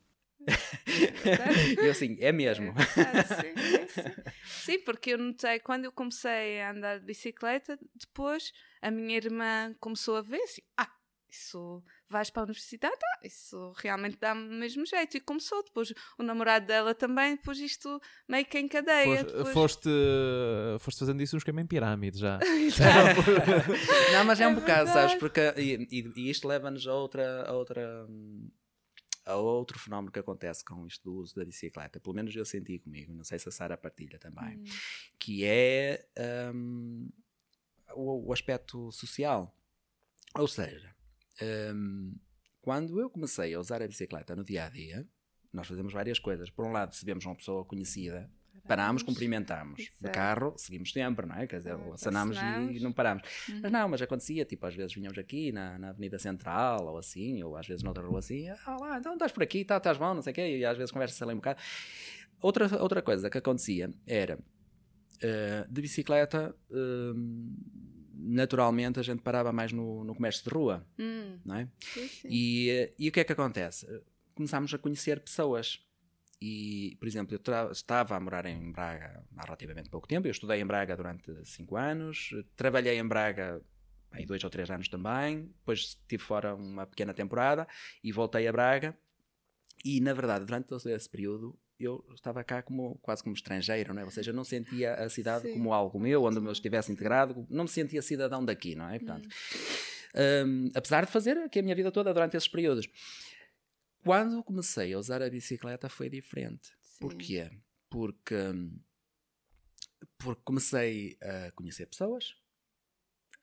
[1.80, 2.72] E eu assim, é mesmo.
[2.76, 4.22] Ah, sim, sim, sim.
[4.44, 9.74] Sim, porque eu notei quando eu comecei a andar de bicicleta, depois a minha irmã
[9.80, 10.88] começou a ver assim: ah,
[11.28, 15.16] isso vais para a universidade, ah, isso realmente dá-me o mesmo jeito.
[15.16, 19.16] E começou depois o namorado dela também, depois isto meio que encadeia.
[19.24, 19.52] Foste, depois...
[19.54, 19.90] foste,
[20.80, 22.38] foste fazendo isso um esquema em pirâmide já.
[24.12, 25.12] Não, mas é, É um bocado, sabes?
[25.12, 25.18] verdade.
[25.18, 28.06] Porque, e, e- e isto leva-nos a outra, a outra.
[29.24, 32.78] A outro fenómeno que acontece com isto do uso da bicicleta, pelo menos eu senti
[32.78, 34.64] comigo, não sei se a Sara partilha também, Hum.
[35.18, 36.04] que é
[36.52, 37.08] hum,
[37.94, 39.54] o, o aspecto social.
[40.34, 40.94] Ou seja,
[41.74, 42.16] hum,
[42.60, 45.06] quando eu comecei a usar a bicicleta no dia a dia,
[45.52, 46.50] nós fazemos várias coisas.
[46.50, 48.30] Por um lado, se vemos uma pessoa conhecida,
[48.66, 49.76] paramos, cumprimentamos.
[49.82, 50.14] De Exato.
[50.14, 51.46] carro, seguimos sempre, não é?
[51.46, 52.82] Quer dizer, Ah, acenamos e acenamos.
[52.82, 53.22] não paramos.
[53.48, 53.60] Uhum.
[53.62, 57.42] Mas não, mas acontecia, tipo, às vezes vinhamos aqui na, na Avenida Central ou assim,
[57.42, 60.14] ou às vezes noutra rua assim, ah lá, então estás por aqui, tá, estás bom,
[60.14, 61.60] não sei o quê, e às vezes conversa-se ali um bocado.
[62.40, 64.38] Outra, outra coisa que acontecia era,
[65.20, 67.54] eh, de bicicleta, hum,
[68.14, 71.68] naturalmente a gente parava mais no, no comércio de rua, Hum, não é?
[71.80, 72.28] sim, sim.
[72.30, 73.86] E, eh, e o que é que acontece?
[74.34, 75.80] Começámos a conhecer pessoas.
[76.44, 80.26] E, por exemplo, eu estava a morar em Braga há relativamente pouco tempo.
[80.26, 82.30] Eu estudei em Braga durante cinco anos.
[82.56, 83.62] Trabalhei em Braga
[84.16, 85.44] em dois ou três anos também.
[85.58, 87.64] Depois estive fora uma pequena temporada
[88.02, 88.98] e voltei a Braga.
[89.84, 94.02] E, na verdade, durante todo esse período, eu estava cá como, quase como estrangeiro, não
[94.02, 94.04] é?
[94.04, 95.52] Ou seja, eu não sentia a cidade Sim.
[95.52, 97.46] como algo meu, onde eu estivesse integrado.
[97.48, 98.98] Não me sentia cidadão daqui, não é?
[98.98, 99.28] Portanto,
[100.14, 102.88] Hum, apesar de fazer aqui a minha vida toda durante esses períodos.
[104.04, 106.70] Quando comecei a usar a bicicleta foi diferente.
[106.80, 106.98] Sim.
[107.00, 107.50] Porquê?
[107.88, 108.34] Porque,
[110.18, 112.34] porque comecei a conhecer pessoas.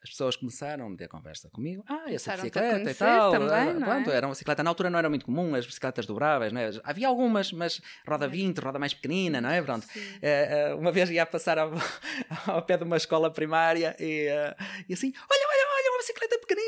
[0.01, 1.83] As pessoas começaram a meter conversa comigo.
[1.85, 3.31] Ah, essa bicicleta e tal.
[3.31, 3.95] também, não é?
[3.95, 4.63] pronto, era uma bicicleta.
[4.63, 6.69] Na altura não era muito comum, as bicicletas dobráveis, não é?
[6.85, 9.61] Havia algumas, mas roda 20, roda mais pequenina, não é?
[9.61, 9.85] Pronto.
[10.21, 11.73] Eh, eh, uma vez ia passar ao,
[12.47, 14.55] ao pé de uma escola primária e, eh,
[14.87, 15.58] e assim, olha, olha,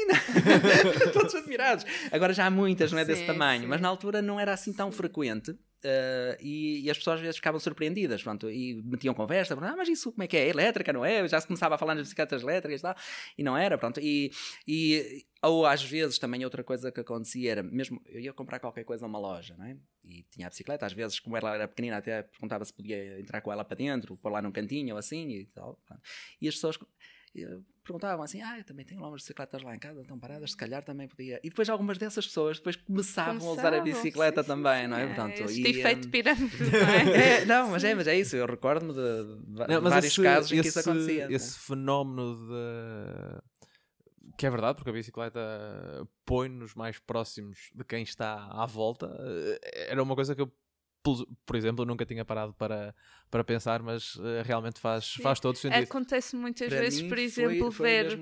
[0.06, 1.12] pequenina.
[1.14, 1.86] Todos admirados.
[2.12, 3.68] Agora já há muitas, não é desse Sim, tamanho, sim.
[3.68, 5.56] mas na altura não era assim tão frequente.
[5.84, 9.76] eh, e, e as pessoas às vezes ficavam surpreendidas pronto, e metiam conversa, pronto, ah,
[9.76, 10.42] mas isso como é que é?
[10.46, 11.28] É elétrica, não é?
[11.28, 12.96] Já se começava a falar nas bicicletas elétricas e tal,
[13.38, 14.00] e não era, pronto.
[14.00, 14.32] E,
[14.68, 18.84] e ou às vezes também outra coisa que acontecia era, mesmo eu ia comprar qualquer
[18.84, 19.76] coisa a uma loja, não é?
[20.06, 23.42] E tinha a bicicleta, às vezes, como ela era pequenina, até perguntava se podia entrar
[23.42, 25.80] com ela para dentro, pôr lá num cantinho ou assim e tal.
[25.88, 26.02] pronto.
[26.40, 26.78] E as pessoas
[27.84, 30.58] perguntavam assim: Ah, eu também tenho lá umas bicicletas lá em casa, estão paradas, se
[30.58, 31.40] calhar também podia.
[31.44, 34.88] E depois algumas dessas pessoas depois começavam, a usar a Começavam, bicicleta sim, também, sim,
[34.88, 35.06] não é?
[35.08, 37.38] Portanto, este e, efeito eh, pirâmide, não é?
[37.42, 38.36] é, não, mas é, mas é isso.
[38.36, 39.00] Eu recordo-me de,
[39.46, 41.26] de Não, mas vários esse- casos em que isso acontecia.
[41.26, 41.34] é?
[41.34, 43.42] Esse fenómeno de.
[44.38, 45.40] Que é verdade, porque a bicicleta
[46.26, 49.08] põe-nos mais próximos de quem está à volta.
[49.62, 50.52] eh, Era uma coisa que eu
[51.04, 52.94] por, por exemplo, eu nunca tinha parado para,
[53.30, 55.84] para pensar, mas uh, realmente faz, faz todo sentido.
[55.84, 58.20] Acontece muitas para vezes, por exemplo, foi, foi ver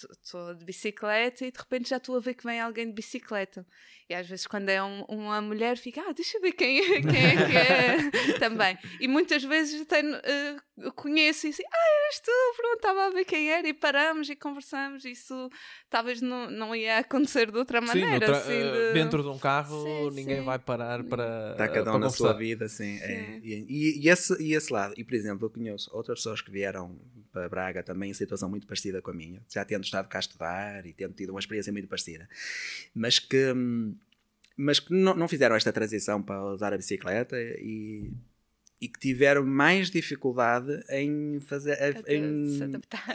[0.00, 2.92] estou uh, de bicicleta e de repente já estou a ver que vem alguém de
[2.92, 3.66] bicicleta.
[4.08, 7.02] E às vezes, quando é um, uma mulher, fica, ah, deixa eu ver quem é,
[7.02, 8.78] quem é que é também.
[8.98, 13.26] E muitas vezes tenho, uh, conheço e assim, ah, eras tu, pronto, estava a ver
[13.26, 15.04] quem era e paramos e conversamos.
[15.04, 15.50] Isso
[15.90, 18.26] talvez não, não ia acontecer de outra maneira.
[18.26, 18.92] Sim, assim, de...
[18.94, 20.44] Dentro de um carro, sim, ninguém sim.
[20.44, 21.54] vai parar para.
[21.96, 22.98] Um na sua vida, assim.
[22.98, 23.40] É.
[23.42, 24.94] E, e, e esse, e esse lado.
[24.96, 26.98] E, por exemplo, eu conheço outras pessoas que vieram
[27.32, 30.20] para Braga também em situação muito parecida com a minha, já tendo estado cá a
[30.20, 32.28] estudar e tendo tido uma experiência muito parecida,
[32.94, 33.54] mas que,
[34.56, 38.10] mas que não, não fizeram esta transição para usar a bicicleta e,
[38.80, 41.76] e que tiveram mais dificuldade em fazer
[42.06, 42.64] em, se,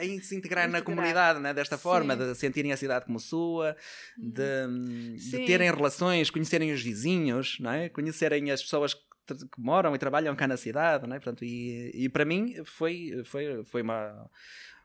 [0.01, 1.53] em se integrar na comunidade né?
[1.53, 2.19] desta forma, Sim.
[2.19, 3.75] de sentirem a cidade como sua,
[4.17, 7.89] de, de, terem relações, conhecerem os vizinhos, não é?
[7.89, 11.19] conhecerem as pessoas que que moram e trabalham cá na cidade, não é?
[11.19, 14.29] Portanto, e, e para mim foi, foi, foi uma,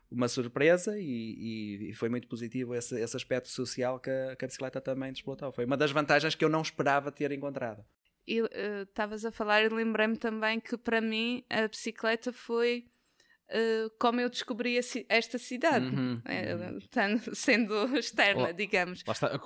[0.09, 4.47] uma surpresa e, e, foi muito positivo esse, esse aspecto social que a, que a
[4.47, 5.51] bicicleta também desbloqueou.
[5.51, 7.83] Foi uma das vantagens que eu não esperava ter encontrado.
[8.29, 12.85] E eh, estavas uh, a falar e lembrei-me também que para mim a bicicleta foi
[13.49, 14.77] uh, como eu descobri
[15.09, 19.03] esta cidade, uhum, uh, sendo externa, oh, digamos.
[19.07, 19.39] Lá está,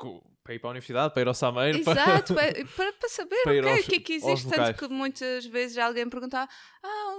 [0.44, 1.78] para ir para a universidade, para ir ao Sameiro.
[1.78, 4.50] Exato, para, para, para saber para o que, aos, que é que existe.
[4.50, 6.52] Tanto que muitas vezes alguém perguntava:
[6.84, 7.18] Ah,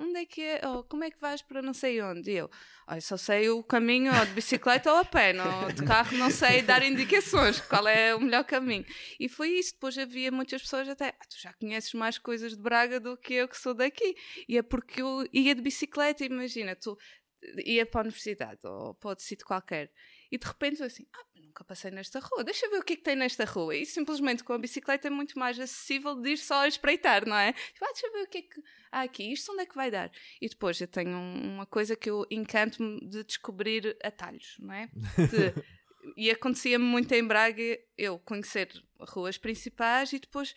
[0.00, 0.60] onde é que é?
[0.64, 2.30] Oh, como é que vais para não sei onde?
[2.30, 2.50] E eu,
[2.88, 6.30] oh, só sei o caminho ou de bicicleta ou a pé, não, de carro não
[6.30, 8.86] sei dar indicações, qual é o melhor caminho.
[9.18, 9.74] E foi isso.
[9.74, 13.34] Depois havia muitas pessoas até, ah, tu já conheces mais coisas de Braga do que
[13.34, 14.14] eu que sou daqui.
[14.48, 16.96] E é porque eu ia de bicicleta, imagina, tu
[17.64, 19.90] ia para a universidade ou para outro sítio qualquer
[20.34, 22.96] e de repente eu assim, ah, nunca passei nesta rua, deixa ver o que é
[22.96, 23.76] que tem nesta rua.
[23.76, 27.36] E simplesmente com a bicicleta é muito mais acessível de ir só a espreitar, não
[27.36, 27.52] é?
[27.52, 29.92] Tipo, ah, deixa ver o que é que há aqui, isto onde é que vai
[29.92, 30.10] dar?
[30.42, 34.86] E depois eu tenho uma coisa que eu encanto-me de descobrir atalhos, não é?
[34.88, 35.54] De,
[36.18, 38.68] e acontecia-me muito em Braga eu conhecer
[38.98, 40.52] ruas principais e depois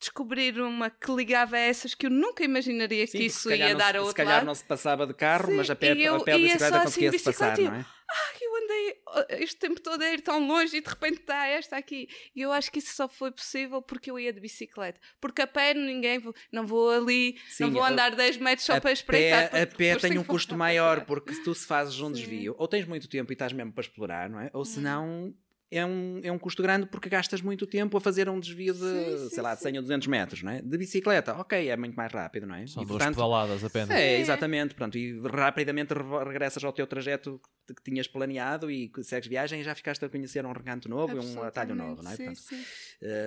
[0.00, 3.94] descobrir uma que ligava a essas que eu nunca imaginaria Sim, que isso ia dar
[3.94, 4.08] a outro lado.
[4.08, 4.46] Se calhar lado.
[4.46, 7.16] não se passava de carro, Sim, mas a pé, eu, a pé da bicicleta conseguia-se
[7.16, 7.86] assim, passar, não é?
[8.10, 11.46] Ah, eu andei uh, este tempo todo a ir tão longe e de repente está
[11.46, 12.08] esta aqui.
[12.34, 15.00] E eu acho que isso só foi possível porque eu ia de bicicleta.
[15.20, 18.92] Porque a pé ninguém, não vou ali, Sim, não vou andar 10 metros só para
[18.92, 19.50] espreitar.
[19.50, 22.66] Pé, a pé tem um custo maior, porque se tu se fazes um desvio, ou
[22.66, 24.50] tens muito tempo e estás mesmo para explorar, não é?
[24.52, 25.34] Ou se não hum
[25.70, 28.80] é um, é um custo grande porque gastas muito tempo a fazer um desvio de,
[28.80, 30.60] sim, sim, sei lá, de 100 ou 200 metros, não é?
[30.60, 32.66] De bicicleta, ok, é muito mais rápido, não é?
[32.66, 33.90] São e, duas portanto, pedaladas apenas.
[33.90, 39.28] É, exatamente, pronto, e rapidamente regressas ao teu trajeto que, que tinhas planeado e segues
[39.28, 42.16] viagem e já ficaste a conhecer um recanto novo e um atalho novo, não é?
[42.16, 42.40] Portanto,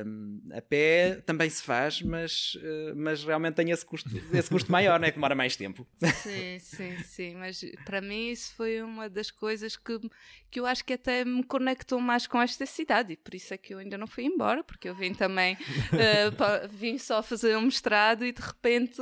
[0.05, 4.69] um, a pé também se faz, mas, uh, mas realmente tem esse custo, esse custo
[4.69, 5.11] maior, não é?
[5.11, 5.87] Que demora mais tempo.
[6.21, 9.97] Sim, sim, sim, mas para mim isso foi uma das coisas que,
[10.51, 13.57] que eu acho que até me conectou mais com esta cidade e por isso é
[13.59, 15.53] que eu ainda não fui embora, porque eu vim também,
[15.93, 18.99] uh, vim só fazer um mestrado e de repente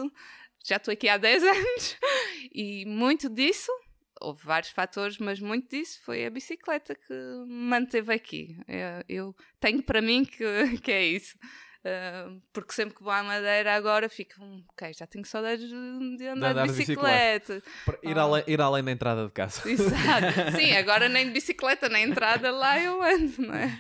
[0.66, 1.98] já estou aqui há 10 anos
[2.54, 3.72] e muito disso,
[4.20, 7.14] houve vários fatores, mas muito disso foi a bicicleta que
[7.48, 8.58] me manteve aqui.
[8.68, 10.44] Eu, é, eu tenho para mim que,
[10.84, 11.38] que é isso.
[11.84, 16.18] Uh, porque sempre que vou à Madeira agora fico, um, ok, já tenho saudades de,
[16.18, 17.56] de andar de, de bicicleta.
[17.56, 18.08] bicicleta.
[18.08, 19.68] Ir, além, ir além da entrada de casa.
[19.68, 20.28] Exato.
[20.56, 23.80] Sim, agora nem de bicicleta, nem entrada lá eu ando, não é?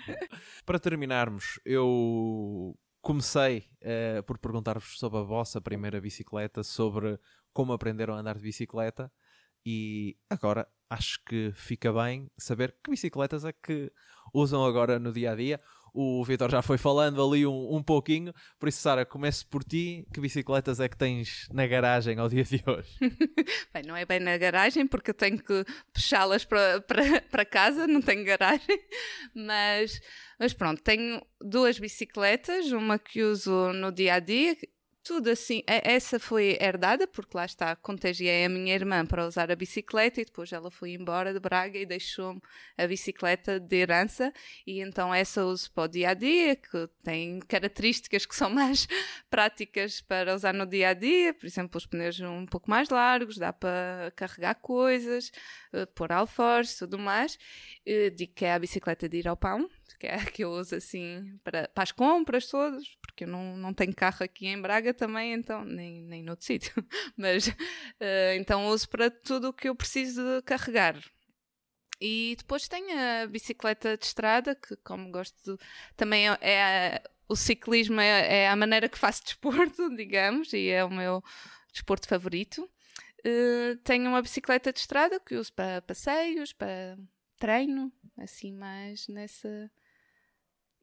[0.66, 7.20] Para terminarmos, eu comecei uh, por perguntar-vos sobre a vossa primeira bicicleta, sobre
[7.54, 9.12] como aprenderam a andar de bicicleta
[9.64, 13.92] e agora acho que fica bem saber que bicicletas é que
[14.34, 15.62] usam agora no dia a dia
[15.94, 18.34] o Vitor já foi falando ali um, um pouquinho.
[18.60, 20.08] Por isso, Sara, comece por ti.
[20.14, 22.98] Que bicicletas é que tens na garagem ao dia de hoje?
[23.74, 28.24] bem, não é bem na garagem, porque eu tenho que puxá-las para, casa, não tenho
[28.24, 28.80] garagem.
[29.36, 30.00] Mas,
[30.40, 34.56] mas pronto, tenho duas bicicletas, uma que uso no dia a dia,
[35.04, 35.64] tudo assim.
[35.66, 40.26] Essa foi herdada, porque lá está, contagiei a minha irmã para usar a bicicleta e
[40.26, 42.42] depois ela foi embora de Braga e deixou-me
[42.78, 44.32] a bicicleta de herança.
[44.66, 48.88] E então essa uso para o dia a dia, que tem características que são mais
[49.30, 53.38] práticas para usar no dia a dia, por exemplo, os pneus um pouco mais largos,
[53.38, 55.32] dá para carregar coisas,
[55.74, 57.38] eh, pôr alforjes, tudo mais.
[58.16, 61.40] Digo que é a bicicleta de ir ao pão, que é que eu uso assim
[61.44, 65.34] para, para as compras todas, porque eu não, não tenho carro aqui em Braga também,
[65.34, 66.74] então, nem, nem noutro sítio.
[67.18, 70.98] Mas uh, então uso para tudo o que eu preciso de carregar.
[72.00, 75.64] E depois tenho a bicicleta de estrada, que como gosto de,
[75.96, 80.84] também é, é o ciclismo é, é, a maneira que faço desporto, digamos, e é
[80.84, 81.24] o meu
[81.72, 82.70] desporto favorito.
[83.26, 86.98] Uh, tenho uma bicicleta de estrada que uso para passeios, para
[87.38, 89.72] treino, assim mais nessa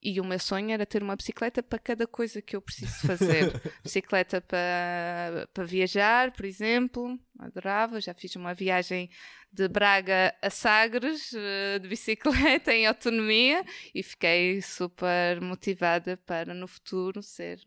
[0.03, 3.53] e o meu sonho era ter uma bicicleta para cada coisa que eu preciso fazer.
[3.82, 8.01] bicicleta para, para viajar, por exemplo, adorava.
[8.01, 9.11] Já fiz uma viagem
[9.53, 16.68] de Braga a Sagres eh, de bicicleta em autonomia e fiquei super motivada para no
[16.68, 17.59] futuro ser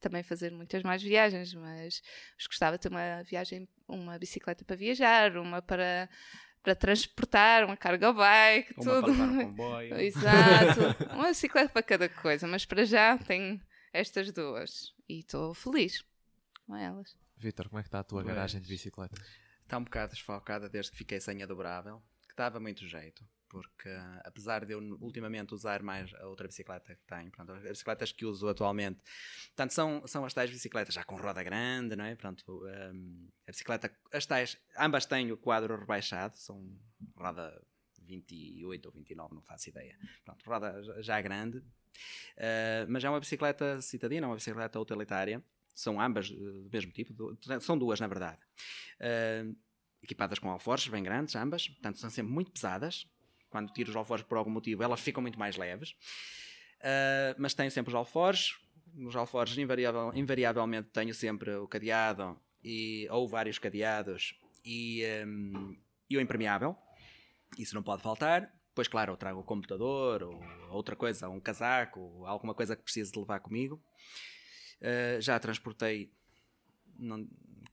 [0.00, 2.00] também fazer muitas mais viagens, mas
[2.46, 6.08] gostava de ter uma viagem, uma bicicleta para viajar, uma para
[6.66, 9.02] para transportar uma carga bike, uma tudo.
[9.02, 10.00] Para levar um comboio.
[10.00, 10.80] Exato.
[11.14, 13.60] uma bicicleta para cada coisa, mas para já tenho
[13.92, 16.04] estas duas e estou feliz
[16.66, 17.16] com elas.
[17.36, 18.34] Vitor, como é que está a tua pois.
[18.34, 19.14] garagem de bicicleta?
[19.62, 23.88] Está um bocado desfalcada desde que fiquei sem a dobrável, que dava muito jeito porque
[24.24, 28.24] apesar de eu ultimamente usar mais a outra bicicleta que tenho, pronto, as bicicletas que
[28.24, 29.00] uso atualmente,
[29.48, 32.14] portanto, são, são as tais bicicletas já com roda grande, não é?
[32.14, 36.76] Pronto, um, a bicicleta, as tais, ambas têm o quadro rebaixado, são
[37.16, 37.60] roda
[38.02, 39.98] 28 ou 29, não faço ideia.
[40.24, 45.42] Pronto, roda já grande, uh, mas é uma bicicleta citadina, uma bicicleta utilitária,
[45.74, 48.40] são ambas do mesmo tipo, do, são duas na verdade.
[49.00, 49.56] Uh,
[50.02, 53.06] equipadas com alforjes bem grandes, ambas, portanto são sempre muito pesadas,
[53.56, 55.92] quando tiro os alforjes por algum motivo, elas ficam muito mais leves.
[56.80, 58.54] Uh, mas tenho sempre os alforjes.
[58.92, 65.74] Nos alforjes, invariável, invariavelmente, tenho sempre o cadeado e, ou vários cadeados e, um,
[66.08, 66.76] e o impermeável.
[67.58, 68.52] Isso não pode faltar.
[68.68, 73.12] Depois, claro, eu trago o computador ou outra coisa, um casaco, alguma coisa que preciso
[73.12, 73.82] de levar comigo.
[74.82, 76.12] Uh, já transportei
[76.98, 77.26] não,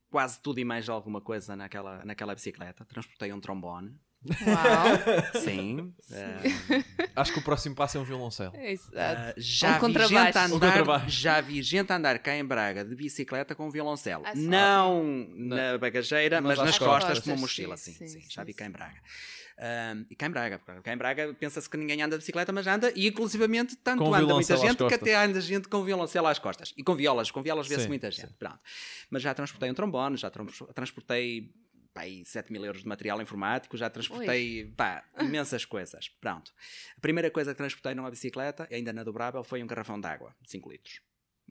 [0.09, 2.85] quase tudo e mais alguma coisa naquela, naquela bicicleta.
[2.85, 5.41] Transportei um trombone, Uau!
[5.43, 5.93] Sim.
[6.09, 6.83] Uh,
[7.15, 8.55] Acho que o próximo passo é um violoncelo.
[8.55, 9.31] Exato.
[9.31, 13.53] Uh, já, um vi gente andar, já vi gente andar cá em Braga de bicicleta
[13.53, 14.23] com violoncelo.
[14.25, 17.77] Ah, não na, na bagageira, mas, mas nas costas, costas, com uma mochila.
[17.77, 19.01] Sim, sim, sim, sim já vi cá em Braga.
[19.57, 22.65] Uh, e cá em Braga, cá em Braga pensa-se que ninguém anda de bicicleta, mas
[22.65, 26.39] anda, e inclusivamente tanto com anda muita gente que até anda gente com violoncelo às
[26.39, 26.73] costas.
[26.75, 28.33] E com violas, com violas vê-se muita gente.
[28.33, 28.59] Pronto.
[29.09, 30.31] Mas já transportei um trombone, já
[30.73, 31.53] transportei
[31.93, 36.09] pá, 7 mil euros de material informático, já transportei pá, imensas coisas.
[36.19, 36.51] Pronto.
[36.97, 40.35] A primeira coisa que transportei numa bicicleta, ainda na dobrável, foi um garrafão de água,
[40.41, 41.01] de 5 litros.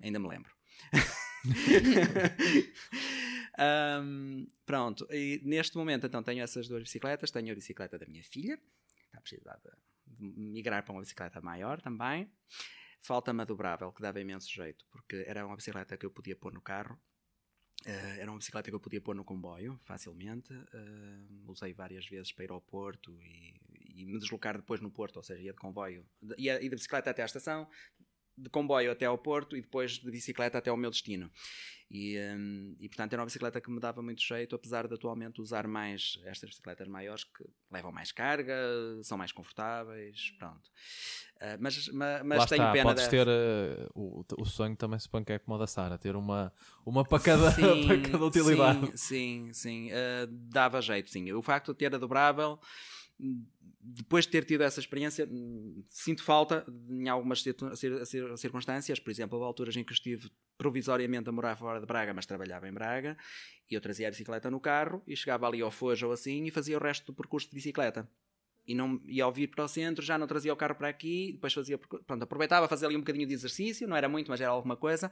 [0.03, 0.53] Ainda me lembro.
[4.03, 7.31] um, pronto, e neste momento então tenho essas duas bicicletas.
[7.31, 9.71] Tenho a bicicleta da minha filha, que está a precisar de
[10.19, 12.31] migrar para uma bicicleta maior também.
[13.01, 16.53] Falta-me a dobrável, que dava imenso jeito, porque era uma bicicleta que eu podia pôr
[16.53, 16.99] no carro
[17.85, 20.53] Uh, era uma bicicleta que eu podia pôr no comboio facilmente.
[20.53, 23.61] Uh, usei várias vezes para ir ao Porto e,
[23.95, 26.07] e, me deslocar depois no Porto, ou seja, ia de comboio,
[26.39, 27.69] ia, ia de bicicleta até à estação,
[28.37, 31.31] de comboio até ao Porto e depois de bicicleta até ao meu destino.
[31.95, 35.43] E, um, e, portanto era uma bicicleta que me dava muito jeito, apesar de atualmente
[35.43, 38.57] usar mais estas bicicletas maiores que levam mais carga,
[39.03, 40.71] são mais confortáveis, pronto.
[41.37, 45.07] Uh, mas mas, mas tenho está, pena podes ter uh, o, o sonho também se
[45.07, 46.51] põe que é como o da Sara, ter uma,
[46.87, 48.87] uma para cada, sim, para cada utilidade.
[48.99, 49.91] Sim, sim, sim.
[49.91, 51.31] Uh, dava jeito, sim.
[51.33, 52.59] O facto de ter a dobrável
[53.85, 55.29] depois de ter tido essa experiência,
[55.89, 57.43] sinto falta em algumas
[58.37, 62.27] circunstâncias, por exemplo, houve alturas em que estive provisoriamente a morar fora de Braga, mas
[62.27, 63.17] trabalhava em Braga,
[63.69, 66.51] e eu trazia a bicicleta no carro e chegava ali ao Fojo ou assim e
[66.51, 68.09] fazia o resto do percurso de bicicleta
[68.67, 71.33] e, não, e ao vir para o centro já não trazia o carro para aqui,
[71.33, 74.51] depois fazia, pronto, aproveitava fazer ali um bocadinho de exercício, não era muito, mas era
[74.51, 75.11] alguma coisa,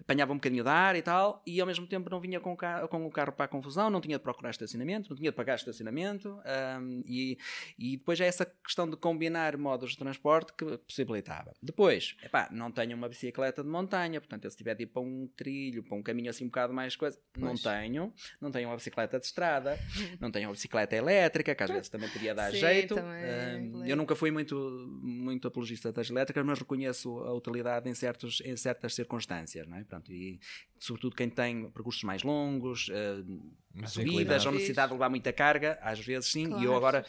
[0.00, 2.56] apanhava um bocadinho de ar e tal, e ao mesmo tempo não vinha com o
[2.56, 5.36] carro, com o carro para a confusão, não tinha de procurar estacionamento, não tinha de
[5.36, 6.38] pagar estacionamento,
[6.80, 7.38] um, e,
[7.78, 11.52] e depois é essa questão de combinar modos de transporte que possibilitava.
[11.62, 15.28] Depois, epá, não tenho uma bicicleta de montanha, portanto, se tiver de ir para um
[15.36, 17.44] trilho, para um caminho assim um bocado mais coisa, pois.
[17.44, 19.78] não tenho, não tenho uma bicicleta de estrada,
[20.20, 22.58] não tenho uma bicicleta elétrica, que às vezes também podia dar Sim.
[22.58, 22.94] jeito, jeito.
[22.94, 24.56] Uh, eu nunca fui muito,
[25.02, 29.84] muito apologista das elétricas, mas reconheço a utilidade em, certos, em certas circunstâncias, não é?
[29.84, 30.38] Pronto, e
[30.78, 36.00] sobretudo quem tem percursos mais longos, uh, subidas, ou necessidade de levar muita carga, às
[36.00, 36.62] vezes sim, claro.
[36.62, 37.04] e eu agora.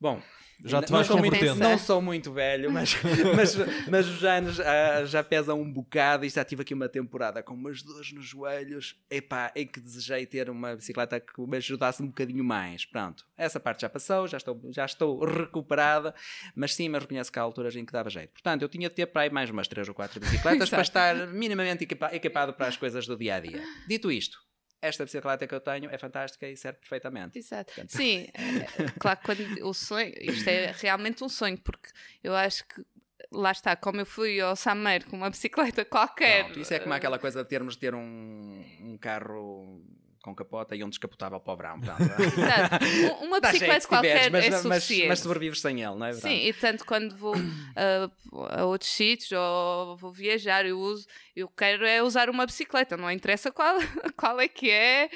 [0.00, 0.22] Bom,
[0.64, 1.60] já te vais não convertendo.
[1.60, 2.96] não sou muito velho, mas,
[3.36, 3.56] mas,
[3.88, 7.54] mas os anos já, já pesam um bocado e já tive aqui uma temporada com
[7.54, 8.96] umas dores nos joelhos.
[9.08, 12.84] Epá, em que desejei ter uma bicicleta que me ajudasse um bocadinho mais.
[12.84, 16.12] Pronto, essa parte já passou, já estou, já estou recuperada,
[16.56, 18.32] mas sim, mas reconheço que há alturas em que dava jeito.
[18.32, 21.14] Portanto, eu tinha de ter para aí mais umas 3 ou 4 bicicletas para estar
[21.28, 23.62] minimamente equipado para as coisas do dia a dia.
[23.86, 24.40] Dito isto,
[24.80, 27.38] esta bicicleta que eu tenho é fantástica e serve perfeitamente.
[27.38, 27.72] Exato.
[27.74, 27.90] Portanto...
[27.90, 31.88] Sim, é, claro que quando o sonho, isto é realmente um sonho, porque
[32.22, 32.84] eu acho que
[33.32, 36.44] lá está, como eu fui ao Sameiro com uma bicicleta qualquer.
[36.44, 39.82] Pronto, isso é como aquela coisa de termos de ter um, um carro
[40.22, 41.80] com capota e um descapotável para o verão.
[43.20, 45.08] Um- Uma jeito bicicleta qualquer tiveres, mas, é mas, suficiente.
[45.08, 46.12] mas sobrevives sem ele, não é?
[46.12, 47.34] Sim, e tanto quando vou
[47.76, 51.06] a, a outros sítios ou vou viajar, eu uso,
[51.36, 53.76] eu quero é usar uma bicicleta, não interessa qual,
[54.16, 55.08] qual é que é,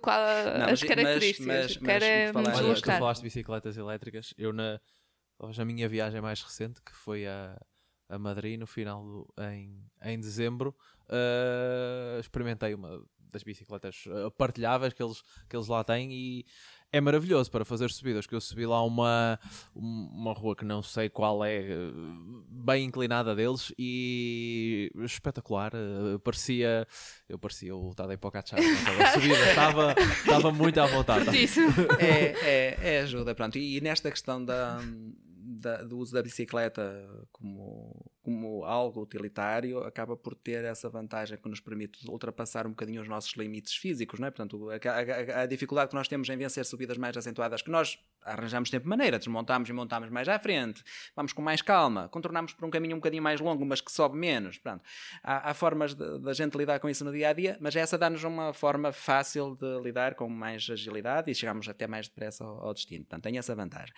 [0.00, 0.18] qual
[0.58, 1.46] Não, as mas- características.
[1.46, 4.34] mas- mas quero é Olha, tu falaste de bicicletas elétricas.
[4.36, 4.80] Eu, na,
[5.56, 7.56] na minha viagem mais recente, que foi a,
[8.08, 10.74] a Madrid, no final do, em, em dezembro,
[11.08, 13.02] eh, experimentei uma
[13.32, 16.46] das bicicletas eh, partilháveis que eles, que eles lá têm e
[16.92, 18.26] é maravilhoso para fazer subidas.
[18.26, 19.38] Que eu subi lá uma,
[19.76, 21.76] um- uma rua que não sei qual é, eh,
[22.48, 25.72] bem inclinada deles e espetacular.
[25.74, 26.86] eh, parecia,
[27.28, 27.94] eu parecia o
[28.60, 29.48] naquela subida.
[29.50, 31.24] Estava, estava muito à vontade.
[32.00, 33.56] É, é, é ajuda, pronto.
[33.56, 34.80] E, e nesta questão da,
[35.52, 36.82] da- do uso da bicicleta
[37.32, 43.02] como, como algo utilitário, acaba por ter essa vantagem que nos permite ultrapassar um bocadinho
[43.02, 44.30] os nossos limites físicos, não é?
[44.30, 47.98] Portanto, a, a- a dificuldade que nós temos em vencer subidas mais acentuadas, que nós
[48.22, 50.84] arranjamos sempre maneira, desmontamos e montamos mais à frente,
[51.16, 54.16] vamos com mais calma, contornamos por um caminho um bocadinho mais longo, mas que sobe
[54.18, 54.84] menos, pronto.
[55.22, 57.96] Há, há formas de- da gente lidar com isso no dia a dia, mas essa
[57.98, 62.66] dá-nos uma forma fácil de lidar com mais agilidade e chegamos até mais depressa ao,
[62.66, 63.04] ao destino.
[63.04, 63.94] Portanto, tem essa vantagem.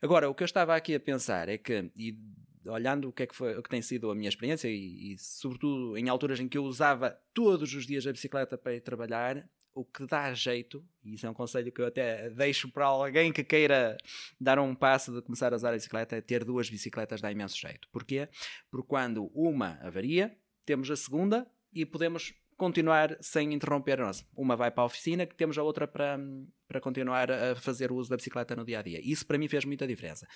[0.00, 2.18] Agora, o que eu estava aqui a pensar é que, e
[2.66, 5.18] olhando o que, é que, foi, o que tem sido a minha experiência, e, e
[5.18, 9.48] sobretudo em alturas em que eu usava todos os dias a bicicleta para ir trabalhar,
[9.74, 13.30] o que dá jeito, e isso é um conselho que eu até deixo para alguém
[13.30, 13.96] que queira
[14.40, 17.58] dar um passo de começar a usar a bicicleta, é ter duas bicicletas dá imenso
[17.58, 17.86] jeito.
[17.92, 18.26] Porquê?
[18.70, 20.34] Porque quando uma avaria,
[20.64, 24.24] temos a segunda e podemos continuar sem interromper a nossa.
[24.34, 26.18] Uma vai para a oficina, que temos a outra para,
[26.66, 29.00] para continuar a fazer o uso da bicicleta no dia a dia.
[29.02, 30.26] Isso para mim fez muita diferença.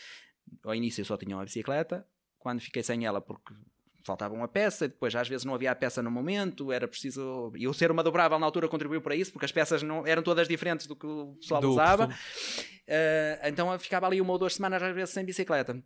[0.64, 2.06] Ao início eu só tinha uma bicicleta,
[2.38, 3.54] quando fiquei sem ela porque
[4.04, 7.52] faltava uma peça, e depois às vezes não havia a peça no momento, era preciso.
[7.56, 10.22] E eu ser uma dobrável na altura contribuiu para isso, porque as peças não eram
[10.22, 12.06] todas diferentes do que o pessoal Do usava.
[12.06, 15.82] Uh, então eu ficava ali uma ou duas semanas às vezes sem bicicleta.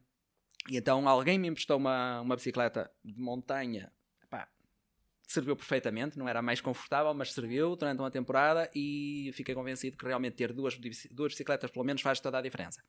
[0.68, 3.92] E então alguém me emprestou uma, uma bicicleta de montanha.
[5.34, 9.96] Serviu perfeitamente, não era a mais confortável, mas serviu durante uma temporada e fiquei convencido
[9.96, 10.78] que realmente ter duas,
[11.10, 12.80] duas bicicletas pelo menos faz toda a diferença.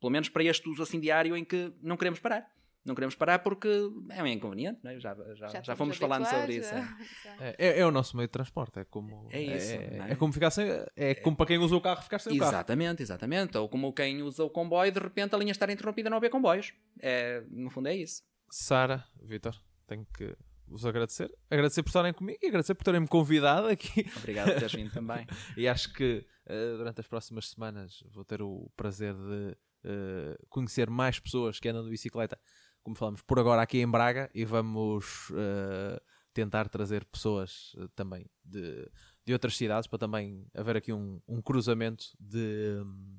[0.00, 2.50] Pelo menos para este uso assim diário em que não queremos parar.
[2.84, 3.68] Não queremos parar porque
[4.10, 4.98] é um inconveniente, não é?
[4.98, 6.74] já, já, já, estamos fomos falando sobre isso.
[6.74, 6.80] é.
[7.24, 7.36] já.
[7.44, 8.80] É, é- é o nosso meio de transporte.
[8.80, 10.12] É como, É isso, É, não é?
[10.12, 10.66] é como ficar sem.
[10.96, 12.50] É como para quem usa o carro ficar sem o carro.
[12.50, 13.56] Exatamente, exatamente.
[13.58, 16.72] Ou como quem usa o comboio, de repente a linha estar interrompida não haver comboios.
[17.00, 18.22] É, no fundo é isso.
[18.50, 19.54] Sara, Vitor,
[19.86, 20.34] tenho que
[20.68, 21.30] vos agradecer.
[21.50, 24.06] Agradecer por estarem comigo e agradecer por terem-me convidado aqui.
[24.16, 25.26] Obrigado por teres vindo também.
[25.56, 30.88] E acho que eh, durante as próximas semanas vou ter o prazer de eh, conhecer
[30.88, 32.38] mais pessoas que andam de bicicleta,
[32.82, 36.00] como falamos por agora aqui em Braga, e vamos eh,
[36.32, 38.88] tentar trazer pessoas também de,
[39.24, 43.18] de outras cidades para também haver aqui um, um cruzamento de, hum,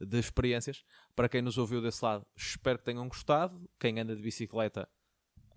[0.00, 0.84] de experiências.
[1.16, 3.68] Para quem nos ouviu desse lado, espero que tenham gostado.
[3.78, 4.88] Quem anda de bicicleta,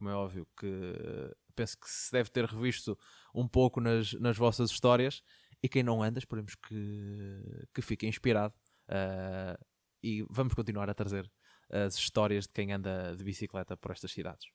[0.02, 2.98] como é óbvio que eh, penso que se deve ter revisto
[3.36, 5.22] um pouco nas, nas vossas histórias.
[5.62, 8.52] E quem não anda, esperemos que, que fique inspirado.
[8.90, 9.56] Ah,
[10.02, 11.32] e vamos continuar a trazer
[11.70, 14.48] as histórias de quem anda de bicicleta por estas cidades.